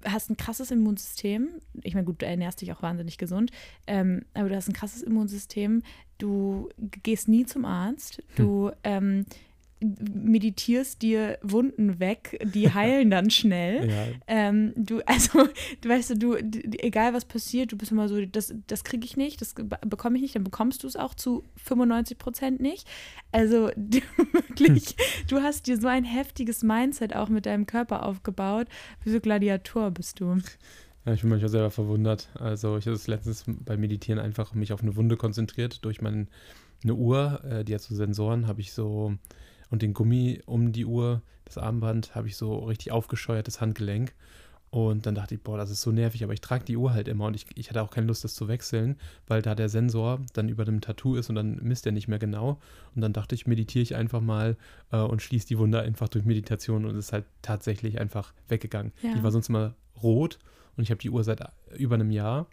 hast 0.05 0.31
ein 0.31 0.37
krasses 0.37 0.71
Immunsystem. 0.71 1.49
Ich 1.83 1.95
meine, 1.95 2.07
gut, 2.07 2.23
du 2.23 2.27
ernährst 2.27 2.61
dich 2.61 2.73
auch 2.73 2.83
wahnsinnig 2.83 3.19
gesund, 3.19 3.51
ähm, 3.87 4.25
aber 4.35 4.49
du 4.49 4.57
hast 4.57 4.69
ein 4.69 4.73
krasses 4.73 5.03
Immunsystem. 5.03 5.83
Du 6.19 6.69
gehst 7.03 7.29
nie 7.29 7.47
zum 7.47 7.65
Arzt. 7.65 8.23
Du 8.37 8.69
hm. 8.69 8.75
ähm, 8.85 9.27
meditierst 9.83 11.03
dir 11.03 11.39
Wunden 11.43 12.01
weg, 12.01 12.39
die 12.45 12.71
heilen 12.75 13.11
dann 13.11 13.31
schnell. 13.31 13.89
ja. 13.91 14.07
ähm, 14.27 14.73
du, 14.77 15.01
also, 15.07 15.49
du 15.81 15.89
weißt 15.89 16.23
du, 16.23 16.37
egal 16.37 17.15
was 17.15 17.25
passiert, 17.25 17.73
du 17.73 17.77
bist 17.77 17.93
immer 17.93 18.09
so, 18.09 18.25
das, 18.25 18.55
das 18.67 18.85
kriege 18.85 19.05
ich 19.05 19.17
nicht, 19.17 19.41
das 19.41 19.55
bekomme 19.55 20.17
ich 20.17 20.23
nicht, 20.23 20.37
dann 20.37 20.45
bekommst 20.45 20.83
du 20.83 20.87
es 20.87 20.97
auch 20.97 21.15
zu 21.15 21.45
95 21.65 22.19
Prozent 22.19 22.61
nicht. 22.61 22.87
Also 23.33 23.71
du, 23.77 24.01
wirklich, 24.33 24.97
du 25.29 25.41
hast 25.41 25.67
dir 25.67 25.79
so 25.79 25.89
ein 25.89 26.05
heftiges 26.05 26.63
Mindset 26.63 27.15
auch 27.15 27.29
mit 27.29 27.47
deinem 27.47 27.67
Körper 27.67 28.05
aufgebaut. 28.05 28.69
Wie 29.03 29.11
so 29.11 29.21
Gladiator 29.21 29.91
bist 29.91 30.21
du. 30.21 30.39
Ja, 31.05 31.15
ich 31.15 31.23
bin 31.23 31.31
manchmal 31.31 31.49
selber 31.49 31.71
verwundert. 31.71 32.29
Also 32.39 32.77
ich 32.77 32.87
habe 32.87 32.95
es 32.95 33.09
letztens 33.09 33.45
beim 33.47 33.81
Meditieren 33.81 34.21
einfach 34.21 34.55
mich 34.55 34.73
auf 34.73 34.83
eine 34.83 34.95
Wunde 34.97 35.17
konzentriert. 35.17 35.85
Durch 35.85 36.01
meine 36.01 36.27
Uhr, 36.87 37.43
äh, 37.45 37.65
die 37.65 37.75
hat 37.75 37.81
so 37.81 37.95
Sensoren, 37.95 38.47
habe 38.47 38.61
ich 38.61 38.73
so 38.73 39.15
und 39.73 39.81
den 39.81 39.95
Gummi 39.95 40.43
um 40.45 40.71
die 40.71 40.85
Uhr, 40.85 41.23
das 41.47 41.57
Armband, 41.57 42.15
habe 42.15 42.29
ich 42.29 42.37
so 42.37 42.59
richtig 42.59 42.93
aufgescheuertes 42.93 43.63
Handgelenk. 43.63 44.15
Und 44.69 45.07
dann 45.07 45.15
dachte 45.15 45.35
ich, 45.35 45.43
boah, 45.43 45.57
das 45.57 45.71
ist 45.71 45.81
so 45.81 45.91
nervig, 45.91 46.25
aber 46.25 46.35
ich 46.35 46.43
trage 46.43 46.65
die 46.65 46.77
Uhr 46.77 46.93
halt 46.93 47.09
immer 47.09 47.27
und 47.27 47.35
ich, 47.35 47.47
ich 47.57 47.69
hatte 47.69 47.83
auch 47.83 47.91
keine 47.91 48.07
Lust, 48.07 48.23
das 48.23 48.35
zu 48.35 48.49
wechseln, 48.49 48.97
weil 49.27 49.43
da 49.43 49.55
der 49.55 49.69
Sensor 49.71 50.21
dann 50.35 50.49
über 50.49 50.65
dem 50.67 50.81
Tattoo 50.81 51.17
ist 51.17 51.31
und 51.31 51.37
dann 51.37 51.57
misst 51.63 51.85
er 51.87 51.93
nicht 51.93 52.07
mehr 52.07 52.19
genau. 52.19 52.59
Und 52.95 53.03
dann 53.03 53.15
dachte 53.15 53.35
ich, 53.35 53.47
meditiere 53.47 53.83
ich 53.83 53.97
einfach 53.97 54.21
mal 54.21 54.57
äh, 54.91 54.99
und 54.99 55.21
schließe 55.23 55.47
die 55.47 55.59
Wunde 55.59 55.81
einfach 55.81 56.09
durch 56.09 56.25
Meditation 56.25 56.85
und 56.85 56.97
es 56.97 57.07
ist 57.07 57.13
halt 57.13 57.25
tatsächlich 57.41 57.99
einfach 57.99 58.35
weggegangen. 58.49 58.93
Ja. 59.03 59.15
Die 59.15 59.23
war 59.23 59.31
sonst 59.31 59.49
immer 59.49 59.75
rot 60.03 60.39
und 60.77 60.85
ich 60.85 60.91
habe 60.91 61.01
die 61.01 61.11
Uhr 61.11 61.25
seit 61.25 61.43
über 61.77 61.95
einem 61.95 62.11
Jahr 62.11 62.47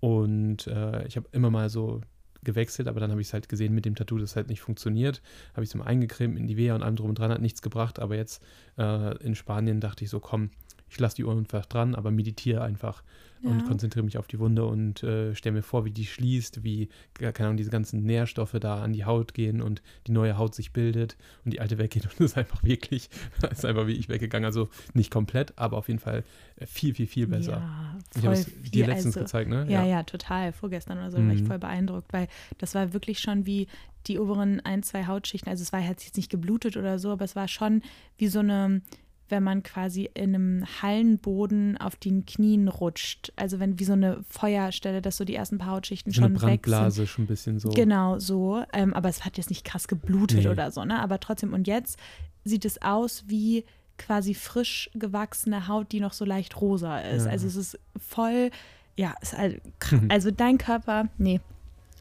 und 0.00 0.68
äh, 0.68 1.04
ich 1.06 1.16
habe 1.16 1.26
immer 1.32 1.50
mal 1.50 1.68
so 1.68 2.00
gewechselt, 2.44 2.88
aber 2.88 3.00
dann 3.00 3.10
habe 3.10 3.20
ich 3.20 3.28
es 3.28 3.32
halt 3.32 3.48
gesehen 3.48 3.74
mit 3.74 3.84
dem 3.84 3.94
Tattoo, 3.94 4.18
das 4.18 4.36
halt 4.36 4.48
nicht 4.48 4.60
funktioniert. 4.60 5.22
Habe 5.52 5.64
ich 5.64 5.70
es 5.70 5.74
mal 5.74 5.84
eingecremt 5.84 6.38
in 6.38 6.46
die 6.46 6.56
Wehe 6.56 6.74
und 6.74 6.82
allem 6.82 6.96
drum 6.96 7.10
und 7.10 7.18
dran, 7.18 7.30
hat 7.30 7.40
nichts 7.40 7.62
gebracht. 7.62 7.98
Aber 7.98 8.16
jetzt 8.16 8.42
äh, 8.78 9.16
in 9.24 9.34
Spanien 9.34 9.80
dachte 9.80 10.04
ich 10.04 10.10
so, 10.10 10.20
komm, 10.20 10.50
ich 10.94 11.00
lasse 11.00 11.16
die 11.16 11.24
Uhr 11.24 11.36
einfach 11.36 11.66
dran, 11.66 11.96
aber 11.96 12.12
meditiere 12.12 12.62
einfach 12.62 13.02
ja. 13.42 13.50
und 13.50 13.66
konzentriere 13.66 14.04
mich 14.04 14.16
auf 14.16 14.28
die 14.28 14.38
Wunde 14.38 14.64
und 14.64 15.02
äh, 15.02 15.34
stelle 15.34 15.56
mir 15.56 15.62
vor, 15.62 15.84
wie 15.84 15.90
die 15.90 16.06
schließt, 16.06 16.62
wie, 16.62 16.88
keine 17.14 17.48
Ahnung, 17.48 17.56
diese 17.56 17.70
ganzen 17.70 18.04
Nährstoffe 18.04 18.56
da 18.60 18.80
an 18.82 18.92
die 18.92 19.04
Haut 19.04 19.34
gehen 19.34 19.60
und 19.60 19.82
die 20.06 20.12
neue 20.12 20.38
Haut 20.38 20.54
sich 20.54 20.72
bildet 20.72 21.16
und 21.44 21.52
die 21.52 21.60
alte 21.60 21.78
weggeht. 21.78 22.04
Und 22.14 22.20
das 22.20 22.30
ist 22.30 22.38
einfach 22.38 22.62
wirklich, 22.62 23.10
ist 23.50 23.64
einfach 23.64 23.88
wie 23.88 23.92
ich 23.92 24.08
weggegangen. 24.08 24.46
Also 24.46 24.68
nicht 24.92 25.10
komplett, 25.10 25.52
aber 25.56 25.76
auf 25.76 25.88
jeden 25.88 25.98
Fall 25.98 26.22
äh, 26.56 26.66
viel, 26.66 26.94
viel, 26.94 27.08
viel 27.08 27.26
besser. 27.26 27.58
Ja, 27.58 27.98
ich 28.16 28.24
habe 28.24 28.34
es 28.34 28.46
dir 28.70 28.86
letztens 28.86 29.16
also, 29.16 29.26
gezeigt, 29.26 29.50
ne? 29.50 29.66
Ja, 29.68 29.82
ja, 29.82 29.96
ja, 29.96 30.02
total. 30.04 30.52
Vorgestern 30.52 30.98
oder 30.98 31.10
so 31.10 31.18
mhm. 31.18 31.26
war 31.26 31.34
ich 31.34 31.42
mhm. 31.42 31.46
voll 31.46 31.58
beeindruckt, 31.58 32.12
weil 32.12 32.28
das 32.58 32.74
war 32.76 32.92
wirklich 32.92 33.18
schon 33.18 33.46
wie 33.46 33.66
die 34.06 34.18
oberen 34.18 34.60
ein, 34.60 34.82
zwei 34.82 35.06
Hautschichten. 35.06 35.50
Also 35.50 35.62
es 35.62 35.72
war 35.72 35.80
jetzt 35.80 36.16
nicht 36.16 36.30
geblutet 36.30 36.76
oder 36.76 36.98
so, 36.98 37.10
aber 37.10 37.24
es 37.24 37.34
war 37.34 37.48
schon 37.48 37.82
wie 38.18 38.28
so 38.28 38.40
eine 38.40 38.82
wenn 39.28 39.42
man 39.42 39.62
quasi 39.62 40.10
in 40.14 40.34
einem 40.34 40.64
Hallenboden 40.82 41.78
auf 41.78 41.96
den 41.96 42.26
Knien 42.26 42.68
rutscht. 42.68 43.32
Also 43.36 43.58
wenn 43.58 43.78
wie 43.78 43.84
so 43.84 43.94
eine 43.94 44.22
Feuerstelle, 44.28 45.00
dass 45.00 45.16
so 45.16 45.24
die 45.24 45.34
ersten 45.34 45.58
paar 45.58 45.72
Hautschichten 45.72 46.12
so 46.12 46.16
schon 46.16 46.24
eine 46.24 46.38
Brandblase 46.38 46.86
weg 46.86 46.92
sind. 46.94 47.08
schon 47.08 47.24
ein 47.24 47.28
bisschen 47.28 47.58
so. 47.58 47.70
Genau, 47.70 48.18
so. 48.18 48.62
Ähm, 48.72 48.92
aber 48.92 49.08
es 49.08 49.24
hat 49.24 49.38
jetzt 49.38 49.50
nicht 49.50 49.64
krass 49.64 49.88
geblutet 49.88 50.44
nee. 50.44 50.48
oder 50.48 50.70
so, 50.70 50.84
ne? 50.84 51.00
Aber 51.00 51.20
trotzdem, 51.20 51.54
und 51.54 51.66
jetzt 51.66 51.98
sieht 52.44 52.64
es 52.64 52.82
aus 52.82 53.24
wie 53.26 53.64
quasi 53.96 54.34
frisch 54.34 54.90
gewachsene 54.94 55.68
Haut, 55.68 55.92
die 55.92 56.00
noch 56.00 56.12
so 56.12 56.24
leicht 56.24 56.60
rosa 56.60 56.98
ist. 56.98 57.24
Ja. 57.24 57.30
Also 57.30 57.46
es 57.46 57.56
ist 57.56 57.78
voll, 57.96 58.50
ja, 58.96 59.14
ist 59.22 59.36
halt, 59.36 59.62
also 60.08 60.30
dein 60.30 60.58
Körper, 60.58 61.08
nee, 61.16 61.40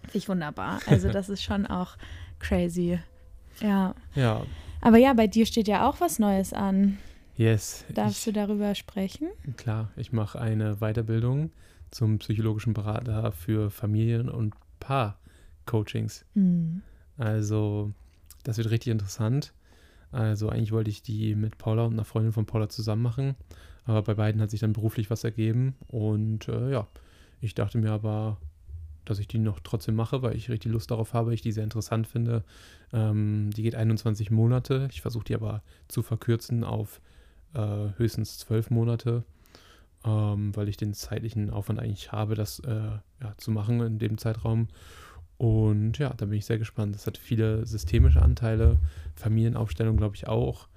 finde 0.02 0.18
ich 0.18 0.28
wunderbar. 0.28 0.80
Also 0.88 1.10
das 1.12 1.30
ist 1.30 1.44
schon 1.44 1.66
auch 1.66 1.96
crazy. 2.40 3.00
Ja. 3.62 3.96
Ja. 4.16 4.44
Aber 4.82 4.98
ja, 4.98 5.14
bei 5.14 5.28
dir 5.28 5.46
steht 5.46 5.68
ja 5.68 5.88
auch 5.88 6.02
was 6.02 6.20
Neues 6.20 6.52
an. 6.52 6.98
Yes. 7.36 7.86
Darfst 7.94 8.20
ich, 8.20 8.26
du 8.26 8.34
darüber 8.34 8.76
sprechen? 8.76 9.30
Klar, 9.58 9.92
ich 9.96 10.12
mache 10.12 10.40
eine 10.40 10.78
Weiterbildung 10.78 11.52
zum 11.92 12.20
psychologischen 12.20 12.74
Berater 12.74 13.32
für 13.32 13.70
Familien- 13.70 14.30
und 14.30 14.54
Paar-Coachings. 14.80 16.26
Mhm. 16.36 16.82
Also, 17.18 17.92
das 18.44 18.58
wird 18.58 18.70
richtig 18.70 18.92
interessant. 18.92 19.54
Also, 20.12 20.50
eigentlich 20.50 20.72
wollte 20.72 20.90
ich 20.90 21.02
die 21.02 21.36
mit 21.36 21.58
Paula 21.58 21.86
und 21.86 21.94
einer 21.94 22.06
Freundin 22.06 22.34
von 22.34 22.46
Paula 22.46 22.70
zusammen 22.70 23.02
machen. 23.02 23.36
Aber 23.86 24.02
bei 24.04 24.14
beiden 24.14 24.42
hat 24.42 24.52
sich 24.52 24.60
dann 24.60 24.74
beruflich 24.74 25.10
was 25.10 25.24
ergeben. 25.24 25.76
Und 25.88 26.48
äh, 26.48 26.72
ja, 26.72 26.88
ich 27.42 27.56
dachte 27.56 27.78
mir 27.78 27.92
aber, 27.92 28.38
dass 29.06 29.20
ich 29.20 29.28
die 29.28 29.40
noch 29.40 29.60
trotzdem 29.60 29.96
mache, 29.96 30.22
weil 30.22 30.36
ich 30.36 30.50
richtig 30.50 30.72
Lust 30.72 30.92
darauf 30.92 31.14
habe, 31.14 31.34
ich 31.34 31.42
die 31.42 31.52
sehr 31.52 31.64
interessant 31.64 32.08
finde. 32.08 32.44
Ähm, 32.94 33.50
die 33.56 33.64
geht 33.64 33.76
21 33.76 34.32
Monate. 34.32 34.88
Ich 34.92 35.02
versuche 35.02 35.26
die 35.26 35.36
aber 35.36 35.62
zu 35.88 36.04
verkürzen 36.04 36.64
auf 36.64 37.02
äh, 37.54 37.98
höchstens 37.98 38.38
zwölf 38.38 38.70
Monate, 38.70 39.24
ähm, 40.06 40.56
weil 40.56 40.70
ich 40.70 40.78
den 40.78 40.94
zeitlichen 40.94 41.50
Aufwand 41.50 41.80
eigentlich 41.80 42.12
habe, 42.12 42.36
das 42.36 42.60
äh, 42.60 42.72
ja, 43.22 43.34
zu 43.38 43.52
machen 43.52 43.80
in 43.82 44.00
dem 44.00 44.18
Zeitraum. 44.18 44.68
Und 45.38 45.98
ja, 45.98 46.14
da 46.16 46.26
bin 46.26 46.38
ich 46.38 46.46
sehr 46.46 46.60
gespannt. 46.60 46.96
Das 46.96 47.08
hat 47.08 47.18
viele 47.18 47.66
systemische 47.66 48.22
Anteile, 48.22 48.78
Familienaufstellung 49.16 49.98
glaube 49.98 50.16
ich 50.16 50.28
auch. 50.28 50.68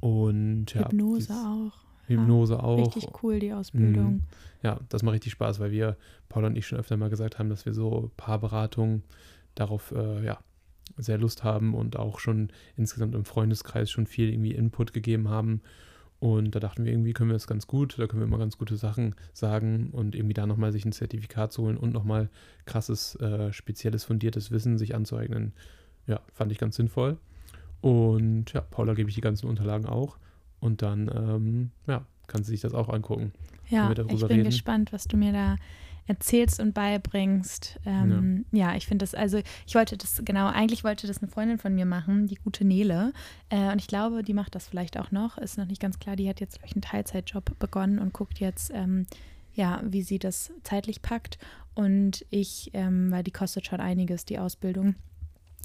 Und 0.00 0.74
ja, 0.74 0.82
Hypnose 0.82 1.32
auch. 1.32 1.72
Hypnose 2.06 2.54
ja, 2.54 2.60
auch. 2.60 2.96
Richtig 2.96 3.22
cool, 3.22 3.38
die 3.38 3.52
Ausbildung. 3.52 4.12
Mhm. 4.14 4.22
Ja, 4.62 4.78
das 4.88 5.02
macht 5.02 5.14
richtig 5.14 5.32
Spaß, 5.32 5.60
weil 5.60 5.70
wir, 5.70 5.96
Paul 6.28 6.44
und 6.44 6.56
ich, 6.56 6.66
schon 6.66 6.78
öfter 6.78 6.96
mal 6.96 7.10
gesagt 7.10 7.38
haben, 7.38 7.48
dass 7.48 7.66
wir 7.66 7.74
so 7.74 8.10
Paarberatungen 8.16 9.02
darauf 9.54 9.92
äh, 9.92 10.24
ja, 10.24 10.38
sehr 10.96 11.18
Lust 11.18 11.44
haben 11.44 11.74
und 11.74 11.96
auch 11.96 12.18
schon 12.18 12.50
insgesamt 12.76 13.14
im 13.14 13.24
Freundeskreis 13.24 13.90
schon 13.90 14.06
viel 14.06 14.30
irgendwie 14.30 14.52
Input 14.54 14.92
gegeben 14.92 15.28
haben. 15.28 15.62
Und 16.22 16.54
da 16.54 16.60
dachten 16.60 16.84
wir, 16.84 16.92
irgendwie 16.92 17.14
können 17.14 17.30
wir 17.30 17.34
das 17.34 17.48
ganz 17.48 17.66
gut, 17.66 17.98
da 17.98 18.06
können 18.06 18.22
wir 18.22 18.28
immer 18.28 18.38
ganz 18.38 18.56
gute 18.56 18.76
Sachen 18.76 19.16
sagen 19.32 19.88
und 19.90 20.14
irgendwie 20.14 20.34
da 20.34 20.46
nochmal 20.46 20.70
sich 20.70 20.84
ein 20.84 20.92
Zertifikat 20.92 21.52
zu 21.52 21.62
holen 21.64 21.76
und 21.76 21.92
nochmal 21.92 22.30
krasses, 22.64 23.16
äh, 23.16 23.52
spezielles, 23.52 24.04
fundiertes 24.04 24.52
Wissen 24.52 24.78
sich 24.78 24.94
anzueignen. 24.94 25.52
Ja, 26.06 26.20
fand 26.32 26.52
ich 26.52 26.58
ganz 26.58 26.76
sinnvoll. 26.76 27.18
Und 27.80 28.52
ja, 28.52 28.60
Paula 28.60 28.94
gebe 28.94 29.08
ich 29.08 29.16
die 29.16 29.20
ganzen 29.20 29.48
Unterlagen 29.48 29.86
auch. 29.86 30.16
Und 30.60 30.82
dann, 30.82 31.10
ähm, 31.12 31.70
ja, 31.88 32.06
kann 32.28 32.44
sie 32.44 32.52
sich 32.52 32.60
das 32.60 32.72
auch 32.72 32.88
angucken. 32.88 33.32
Ja, 33.68 33.90
ich 33.90 33.96
bin 33.96 34.06
reden. 34.06 34.44
gespannt, 34.44 34.92
was 34.92 35.08
du 35.08 35.16
mir 35.16 35.32
da 35.32 35.56
erzählst 36.06 36.60
und 36.60 36.74
beibringst. 36.74 37.78
Ähm, 37.86 38.44
ja. 38.52 38.70
ja. 38.70 38.76
ich 38.76 38.86
finde 38.86 39.04
das, 39.04 39.14
also 39.14 39.40
ich 39.66 39.74
wollte 39.74 39.96
das, 39.96 40.22
genau, 40.24 40.46
eigentlich 40.46 40.84
wollte 40.84 41.06
das 41.06 41.22
eine 41.22 41.30
Freundin 41.30 41.58
von 41.58 41.74
mir 41.74 41.86
machen, 41.86 42.26
die 42.26 42.36
gute 42.36 42.64
Nele. 42.64 43.12
Äh, 43.48 43.72
und 43.72 43.78
ich 43.78 43.86
glaube, 43.86 44.22
die 44.22 44.34
macht 44.34 44.54
das 44.54 44.66
vielleicht 44.66 44.98
auch 44.98 45.10
noch. 45.10 45.38
Ist 45.38 45.58
noch 45.58 45.66
nicht 45.66 45.80
ganz 45.80 45.98
klar, 45.98 46.16
die 46.16 46.28
hat 46.28 46.40
jetzt, 46.40 46.62
glaube 46.64 46.74
einen 46.74 46.82
Teilzeitjob 46.82 47.58
begonnen 47.58 47.98
und 47.98 48.12
guckt 48.12 48.40
jetzt, 48.40 48.70
ähm, 48.74 49.06
ja, 49.54 49.80
wie 49.84 50.02
sie 50.02 50.18
das 50.18 50.52
zeitlich 50.62 51.02
packt. 51.02 51.38
Und 51.74 52.26
ich, 52.30 52.70
ähm, 52.74 53.10
weil 53.10 53.22
die 53.22 53.30
kostet 53.30 53.66
schon 53.66 53.80
einiges, 53.80 54.24
die 54.24 54.38
Ausbildung. 54.38 54.94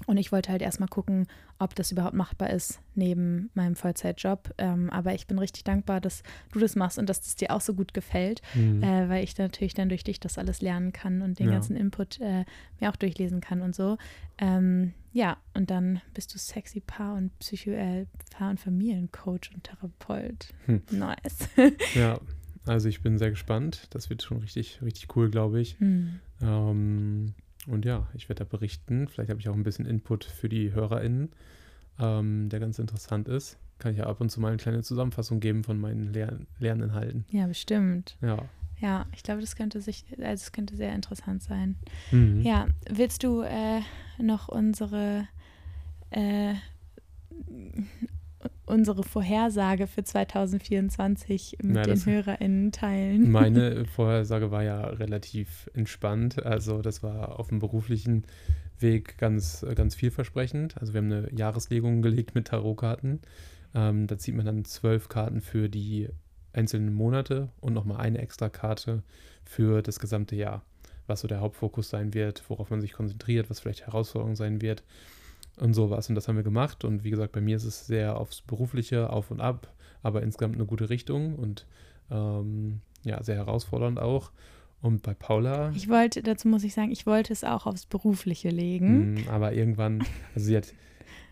Und 0.06 0.16
ich 0.16 0.32
wollte 0.32 0.50
halt 0.50 0.62
erstmal 0.62 0.88
gucken, 0.88 1.26
ob 1.58 1.74
das 1.74 1.90
überhaupt 1.90 2.14
machbar 2.14 2.50
ist 2.50 2.80
neben 2.94 3.50
meinem 3.54 3.74
Vollzeitjob. 3.74 4.54
Ähm, 4.58 4.90
aber 4.90 5.14
ich 5.14 5.26
bin 5.26 5.38
richtig 5.38 5.64
dankbar, 5.64 6.00
dass 6.00 6.22
du 6.52 6.60
das 6.60 6.76
machst 6.76 6.98
und 6.98 7.08
dass 7.08 7.20
das 7.20 7.34
dir 7.34 7.50
auch 7.50 7.60
so 7.60 7.74
gut 7.74 7.94
gefällt, 7.94 8.40
mhm. 8.54 8.82
äh, 8.82 9.08
weil 9.08 9.24
ich 9.24 9.36
natürlich 9.36 9.74
dann 9.74 9.88
durch 9.88 10.04
dich 10.04 10.20
das 10.20 10.38
alles 10.38 10.62
lernen 10.62 10.92
kann 10.92 11.20
und 11.20 11.38
den 11.38 11.46
ja. 11.46 11.52
ganzen 11.52 11.76
Input 11.76 12.20
äh, 12.20 12.44
mir 12.80 12.90
auch 12.90 12.96
durchlesen 12.96 13.40
kann 13.40 13.60
und 13.60 13.74
so. 13.74 13.98
Ähm, 14.38 14.94
ja, 15.12 15.36
und 15.54 15.70
dann 15.70 16.00
bist 16.14 16.32
du 16.32 16.38
sexy 16.38 16.80
Paar- 16.80 17.16
und 17.16 17.36
Psycho 17.40 17.70
äh, 17.70 18.06
Paar- 18.30 18.50
und 18.50 18.60
Familiencoach 18.60 19.50
und 19.52 19.64
Therapeut. 19.64 20.54
Hm. 20.66 20.82
Nice. 20.90 21.48
ja, 21.94 22.20
also 22.66 22.88
ich 22.88 23.02
bin 23.02 23.18
sehr 23.18 23.30
gespannt. 23.30 23.88
Das 23.90 24.10
wird 24.10 24.22
schon 24.22 24.38
richtig, 24.38 24.80
richtig 24.82 25.16
cool, 25.16 25.30
glaube 25.30 25.60
ich. 25.60 25.80
Mhm. 25.80 26.20
Ähm, 26.40 27.34
und 27.68 27.84
ja, 27.84 28.06
ich 28.14 28.28
werde 28.28 28.44
da 28.44 28.44
berichten. 28.44 29.08
Vielleicht 29.08 29.30
habe 29.30 29.40
ich 29.40 29.48
auch 29.48 29.54
ein 29.54 29.62
bisschen 29.62 29.86
Input 29.86 30.24
für 30.24 30.48
die 30.48 30.72
HörerInnen, 30.72 31.30
ähm, 31.98 32.48
der 32.48 32.60
ganz 32.60 32.78
interessant 32.78 33.28
ist. 33.28 33.58
Kann 33.78 33.92
ich 33.92 33.98
ja 33.98 34.06
ab 34.06 34.20
und 34.20 34.30
zu 34.30 34.40
mal 34.40 34.48
eine 34.48 34.56
kleine 34.56 34.82
Zusammenfassung 34.82 35.40
geben 35.40 35.62
von 35.62 35.78
meinen 35.78 36.12
Lern 36.12 36.46
Lerninhalten. 36.58 37.24
Ja, 37.30 37.46
bestimmt. 37.46 38.16
Ja. 38.20 38.48
Ja, 38.80 39.06
ich 39.12 39.22
glaube, 39.22 39.40
das 39.40 39.56
könnte 39.56 39.80
sich, 39.80 40.04
also 40.18 40.42
es 40.42 40.52
könnte 40.52 40.76
sehr 40.76 40.94
interessant 40.94 41.42
sein. 41.42 41.76
Mhm. 42.12 42.42
Ja, 42.42 42.68
willst 42.88 43.24
du 43.24 43.42
äh, 43.42 43.80
noch 44.18 44.48
unsere 44.48 45.26
äh, 46.10 46.54
unsere 48.66 49.02
Vorhersage 49.02 49.86
für 49.86 50.04
2024 50.04 51.58
mit 51.62 51.74
Na, 51.74 51.82
den 51.82 52.04
HörerInnen 52.04 52.72
teilen. 52.72 53.30
Meine 53.30 53.84
Vorhersage 53.96 54.50
war 54.50 54.62
ja 54.62 54.82
relativ 54.84 55.70
entspannt. 55.74 56.44
Also 56.44 56.82
das 56.82 57.02
war 57.02 57.38
auf 57.38 57.48
dem 57.48 57.58
beruflichen 57.58 58.24
Weg 58.78 59.18
ganz, 59.18 59.66
ganz 59.74 59.94
vielversprechend. 59.94 60.78
Also 60.78 60.92
wir 60.92 60.98
haben 60.98 61.12
eine 61.12 61.32
Jahreslegung 61.34 62.02
gelegt 62.02 62.34
mit 62.34 62.48
Tarotkarten. 62.48 63.20
Ähm, 63.74 64.06
da 64.06 64.18
zieht 64.18 64.34
man 64.34 64.46
dann 64.46 64.64
zwölf 64.64 65.08
Karten 65.08 65.40
für 65.40 65.68
die 65.68 66.08
einzelnen 66.52 66.92
Monate 66.92 67.50
und 67.60 67.74
nochmal 67.74 68.00
eine 68.00 68.18
extra 68.18 68.48
Karte 68.48 69.02
für 69.44 69.82
das 69.82 69.98
gesamte 69.98 70.36
Jahr. 70.36 70.62
Was 71.06 71.20
so 71.20 71.28
der 71.28 71.40
Hauptfokus 71.40 71.88
sein 71.88 72.12
wird, 72.12 72.44
worauf 72.48 72.70
man 72.70 72.80
sich 72.80 72.92
konzentriert, 72.92 73.48
was 73.48 73.60
vielleicht 73.60 73.86
Herausforderung 73.86 74.36
sein 74.36 74.60
wird 74.60 74.84
und 75.60 75.74
sowas. 75.74 76.08
Und 76.08 76.14
das 76.14 76.28
haben 76.28 76.36
wir 76.36 76.42
gemacht. 76.42 76.84
Und 76.84 77.04
wie 77.04 77.10
gesagt, 77.10 77.32
bei 77.32 77.40
mir 77.40 77.56
ist 77.56 77.64
es 77.64 77.86
sehr 77.86 78.16
aufs 78.16 78.42
Berufliche, 78.42 79.10
auf 79.10 79.30
und 79.30 79.40
ab, 79.40 79.72
aber 80.02 80.22
insgesamt 80.22 80.54
eine 80.54 80.66
gute 80.66 80.90
Richtung 80.90 81.34
und 81.36 81.66
ähm, 82.10 82.80
ja, 83.04 83.22
sehr 83.22 83.36
herausfordernd 83.36 83.98
auch. 83.98 84.30
Und 84.80 85.02
bei 85.02 85.12
Paula. 85.12 85.72
Ich 85.74 85.88
wollte, 85.88 86.22
dazu 86.22 86.46
muss 86.46 86.62
ich 86.62 86.72
sagen, 86.72 86.92
ich 86.92 87.04
wollte 87.04 87.32
es 87.32 87.42
auch 87.42 87.66
aufs 87.66 87.86
Berufliche 87.86 88.50
legen. 88.50 89.14
Mh, 89.14 89.30
aber 89.30 89.52
irgendwann, 89.52 90.04
also 90.34 90.46
sie 90.46 90.56
hat 90.56 90.72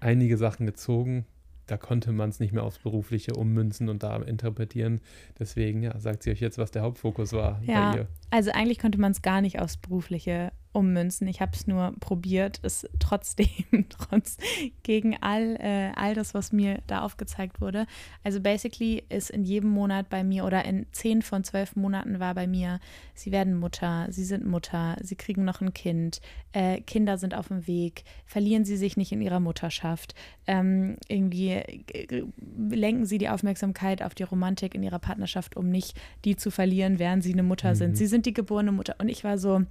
einige 0.01 0.37
Sachen 0.37 0.67
gezogen, 0.67 1.27
da 1.67 1.77
konnte 1.77 2.13
man 2.13 2.31
es 2.31 2.41
nicht 2.41 2.53
mehr 2.53 2.63
aufs 2.63 2.79
Berufliche 2.79 3.35
ummünzen 3.35 3.89
und 3.89 4.03
da 4.03 4.17
interpretieren. 4.17 5.01
Deswegen, 5.39 5.83
ja, 5.83 5.99
sagt 5.99 6.23
sie 6.23 6.31
euch 6.31 6.41
jetzt, 6.41 6.59
was 6.59 6.71
der 6.71 6.83
Hauptfokus 6.83 7.33
war 7.33 7.61
ja, 7.65 7.91
bei 7.91 7.99
ihr. 7.99 8.09
Also 8.31 8.53
eigentlich 8.53 8.79
konnte 8.79 9.01
man 9.01 9.13
es 9.13 9.23
gar 9.23 9.41
nicht 9.41 9.61
aufs 9.61 9.77
Berufliche 9.77 10.53
ummünzen. 10.77 11.27
Ich 11.27 11.41
habe 11.41 11.53
es 11.55 11.67
nur 11.67 11.95
probiert, 11.99 12.61
es 12.63 12.87
trotzdem, 12.99 13.49
trotz 13.89 14.37
gegen 14.83 15.17
all, 15.21 15.57
äh, 15.57 15.93
all 15.97 16.15
das, 16.15 16.35
was 16.35 16.53
mir 16.53 16.81
da 16.87 17.01
aufgezeigt 17.01 17.61
wurde. 17.61 17.87
Also 18.23 18.41
basically 18.41 19.03
ist 19.09 19.31
in 19.31 19.45
jedem 19.45 19.71
Monat 19.71 20.09
bei 20.11 20.23
mir 20.23 20.45
oder 20.45 20.65
in 20.65 20.87
zehn 20.93 21.23
von 21.23 21.45
zwölf 21.45 21.77
Monaten 21.77 22.21
war 22.21 22.35
bei 22.35 22.47
mir, 22.47 22.79
sie 23.15 23.33
werden 23.33 23.59
Mutter, 23.59 24.07
sie 24.11 24.25
sind 24.25 24.47
Mutter, 24.47 24.97
sie 25.03 25.17
kriegen 25.17 25.45
noch 25.45 25.61
ein 25.61 25.73
Kind, 25.73 26.21
äh, 26.53 26.81
Kinder 26.83 27.17
sind 27.17 27.35
auf 27.35 27.49
dem 27.49 27.67
Weg, 27.67 28.05
verlieren 28.27 28.65
sie 28.65 28.77
sich 28.77 28.97
nicht 28.97 29.13
in 29.13 29.23
ihrer 29.23 29.41
Mutterschaft, 29.41 30.15
ähm, 30.47 30.97
irgendwie 31.09 31.53
äh, 31.53 32.23
lenken 32.69 33.07
sie 33.07 33.19
die 33.19 33.31
Aufmerksamkeit 33.31 34.03
auf 34.03 34.15
die 34.15 34.25
Romantik 34.25 34.75
in 34.75 34.83
ihrer 34.83 34.99
Partnerschaft, 34.99 35.57
um 35.57 35.71
nicht 35.71 35.99
die 36.25 36.37
zu 36.37 36.51
verlieren, 36.51 36.99
während 36.99 37.23
sie 37.23 37.33
eine 37.33 37.43
Mutter 37.43 37.71
mhm. 37.71 37.77
sind. 37.77 37.97
Sie 37.97 38.07
sind 38.07 38.27
die 38.27 38.35
geborene 38.35 38.73
Mutter. 38.73 38.97
Und 38.99 39.09
ich 39.09 39.25
war 39.25 39.39
so, 39.39 39.63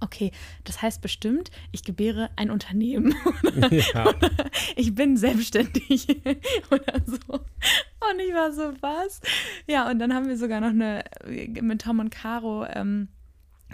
okay, 0.00 0.32
das 0.64 0.82
heißt 0.82 1.02
bestimmt, 1.02 1.50
ich 1.72 1.84
gebäre 1.84 2.30
ein 2.36 2.50
Unternehmen. 2.50 3.14
Ja. 3.70 4.08
oder 4.08 4.30
ich 4.76 4.94
bin 4.94 5.16
selbstständig 5.16 6.08
oder 6.70 7.00
so. 7.06 7.34
Und 7.34 8.20
ich 8.26 8.34
war 8.34 8.52
so, 8.52 8.72
was? 8.80 9.20
Ja, 9.66 9.90
und 9.90 9.98
dann 9.98 10.14
haben 10.14 10.28
wir 10.28 10.36
sogar 10.36 10.60
noch 10.60 10.68
eine, 10.68 11.04
mit 11.26 11.82
Tom 11.82 11.98
und 11.98 12.10
Caro, 12.10 12.66
ähm, 12.66 13.08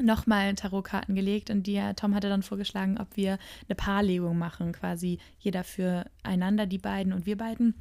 nochmal 0.00 0.54
Tarotkarten 0.54 1.14
gelegt 1.14 1.50
und 1.50 1.66
die, 1.66 1.80
Tom 1.96 2.14
hatte 2.14 2.28
dann 2.28 2.42
vorgeschlagen, 2.42 2.98
ob 2.98 3.16
wir 3.16 3.38
eine 3.68 3.76
Paarlegung 3.76 4.38
machen, 4.38 4.72
quasi 4.72 5.18
jeder 5.38 5.64
füreinander, 5.64 6.66
die 6.66 6.78
beiden 6.78 7.12
und 7.12 7.26
wir 7.26 7.36
beiden. 7.36 7.74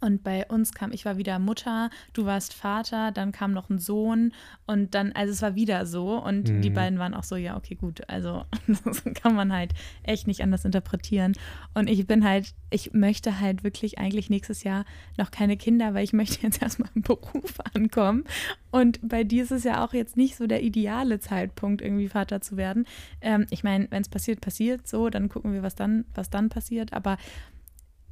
Und 0.00 0.22
bei 0.22 0.46
uns 0.46 0.72
kam, 0.72 0.92
ich 0.92 1.04
war 1.04 1.16
wieder 1.16 1.38
Mutter, 1.38 1.90
du 2.12 2.24
warst 2.24 2.54
Vater, 2.54 3.10
dann 3.10 3.32
kam 3.32 3.52
noch 3.52 3.68
ein 3.68 3.78
Sohn 3.78 4.32
und 4.66 4.94
dann, 4.94 5.12
also 5.12 5.32
es 5.32 5.42
war 5.42 5.54
wieder 5.54 5.86
so 5.86 6.22
und 6.22 6.48
mhm. 6.48 6.62
die 6.62 6.70
beiden 6.70 6.98
waren 6.98 7.14
auch 7.14 7.24
so, 7.24 7.36
ja, 7.36 7.56
okay, 7.56 7.74
gut, 7.74 8.08
also 8.08 8.44
das 8.84 9.02
kann 9.14 9.34
man 9.34 9.52
halt 9.52 9.72
echt 10.04 10.26
nicht 10.26 10.42
anders 10.42 10.64
interpretieren. 10.64 11.32
Und 11.74 11.88
ich 11.88 12.06
bin 12.06 12.24
halt, 12.24 12.54
ich 12.70 12.92
möchte 12.92 13.40
halt 13.40 13.64
wirklich 13.64 13.98
eigentlich 13.98 14.30
nächstes 14.30 14.62
Jahr 14.62 14.84
noch 15.16 15.30
keine 15.30 15.56
Kinder, 15.56 15.94
weil 15.94 16.04
ich 16.04 16.12
möchte 16.12 16.42
jetzt 16.42 16.62
erstmal 16.62 16.90
im 16.94 17.02
Beruf 17.02 17.54
ankommen. 17.74 18.24
Und 18.70 19.00
bei 19.02 19.24
dir 19.24 19.42
ist 19.42 19.52
es 19.52 19.64
ja 19.64 19.84
auch 19.84 19.94
jetzt 19.94 20.16
nicht 20.16 20.36
so 20.36 20.46
der 20.46 20.62
ideale 20.62 21.18
Zeitpunkt, 21.18 21.82
irgendwie 21.82 22.08
Vater 22.08 22.40
zu 22.40 22.56
werden. 22.56 22.86
Ähm, 23.20 23.46
ich 23.50 23.64
meine, 23.64 23.88
wenn 23.90 24.02
es 24.02 24.08
passiert, 24.08 24.40
passiert 24.40 24.86
so, 24.86 25.08
dann 25.08 25.28
gucken 25.28 25.52
wir, 25.52 25.62
was 25.62 25.74
dann, 25.74 26.04
was 26.14 26.30
dann 26.30 26.50
passiert. 26.50 26.92
Aber 26.92 27.16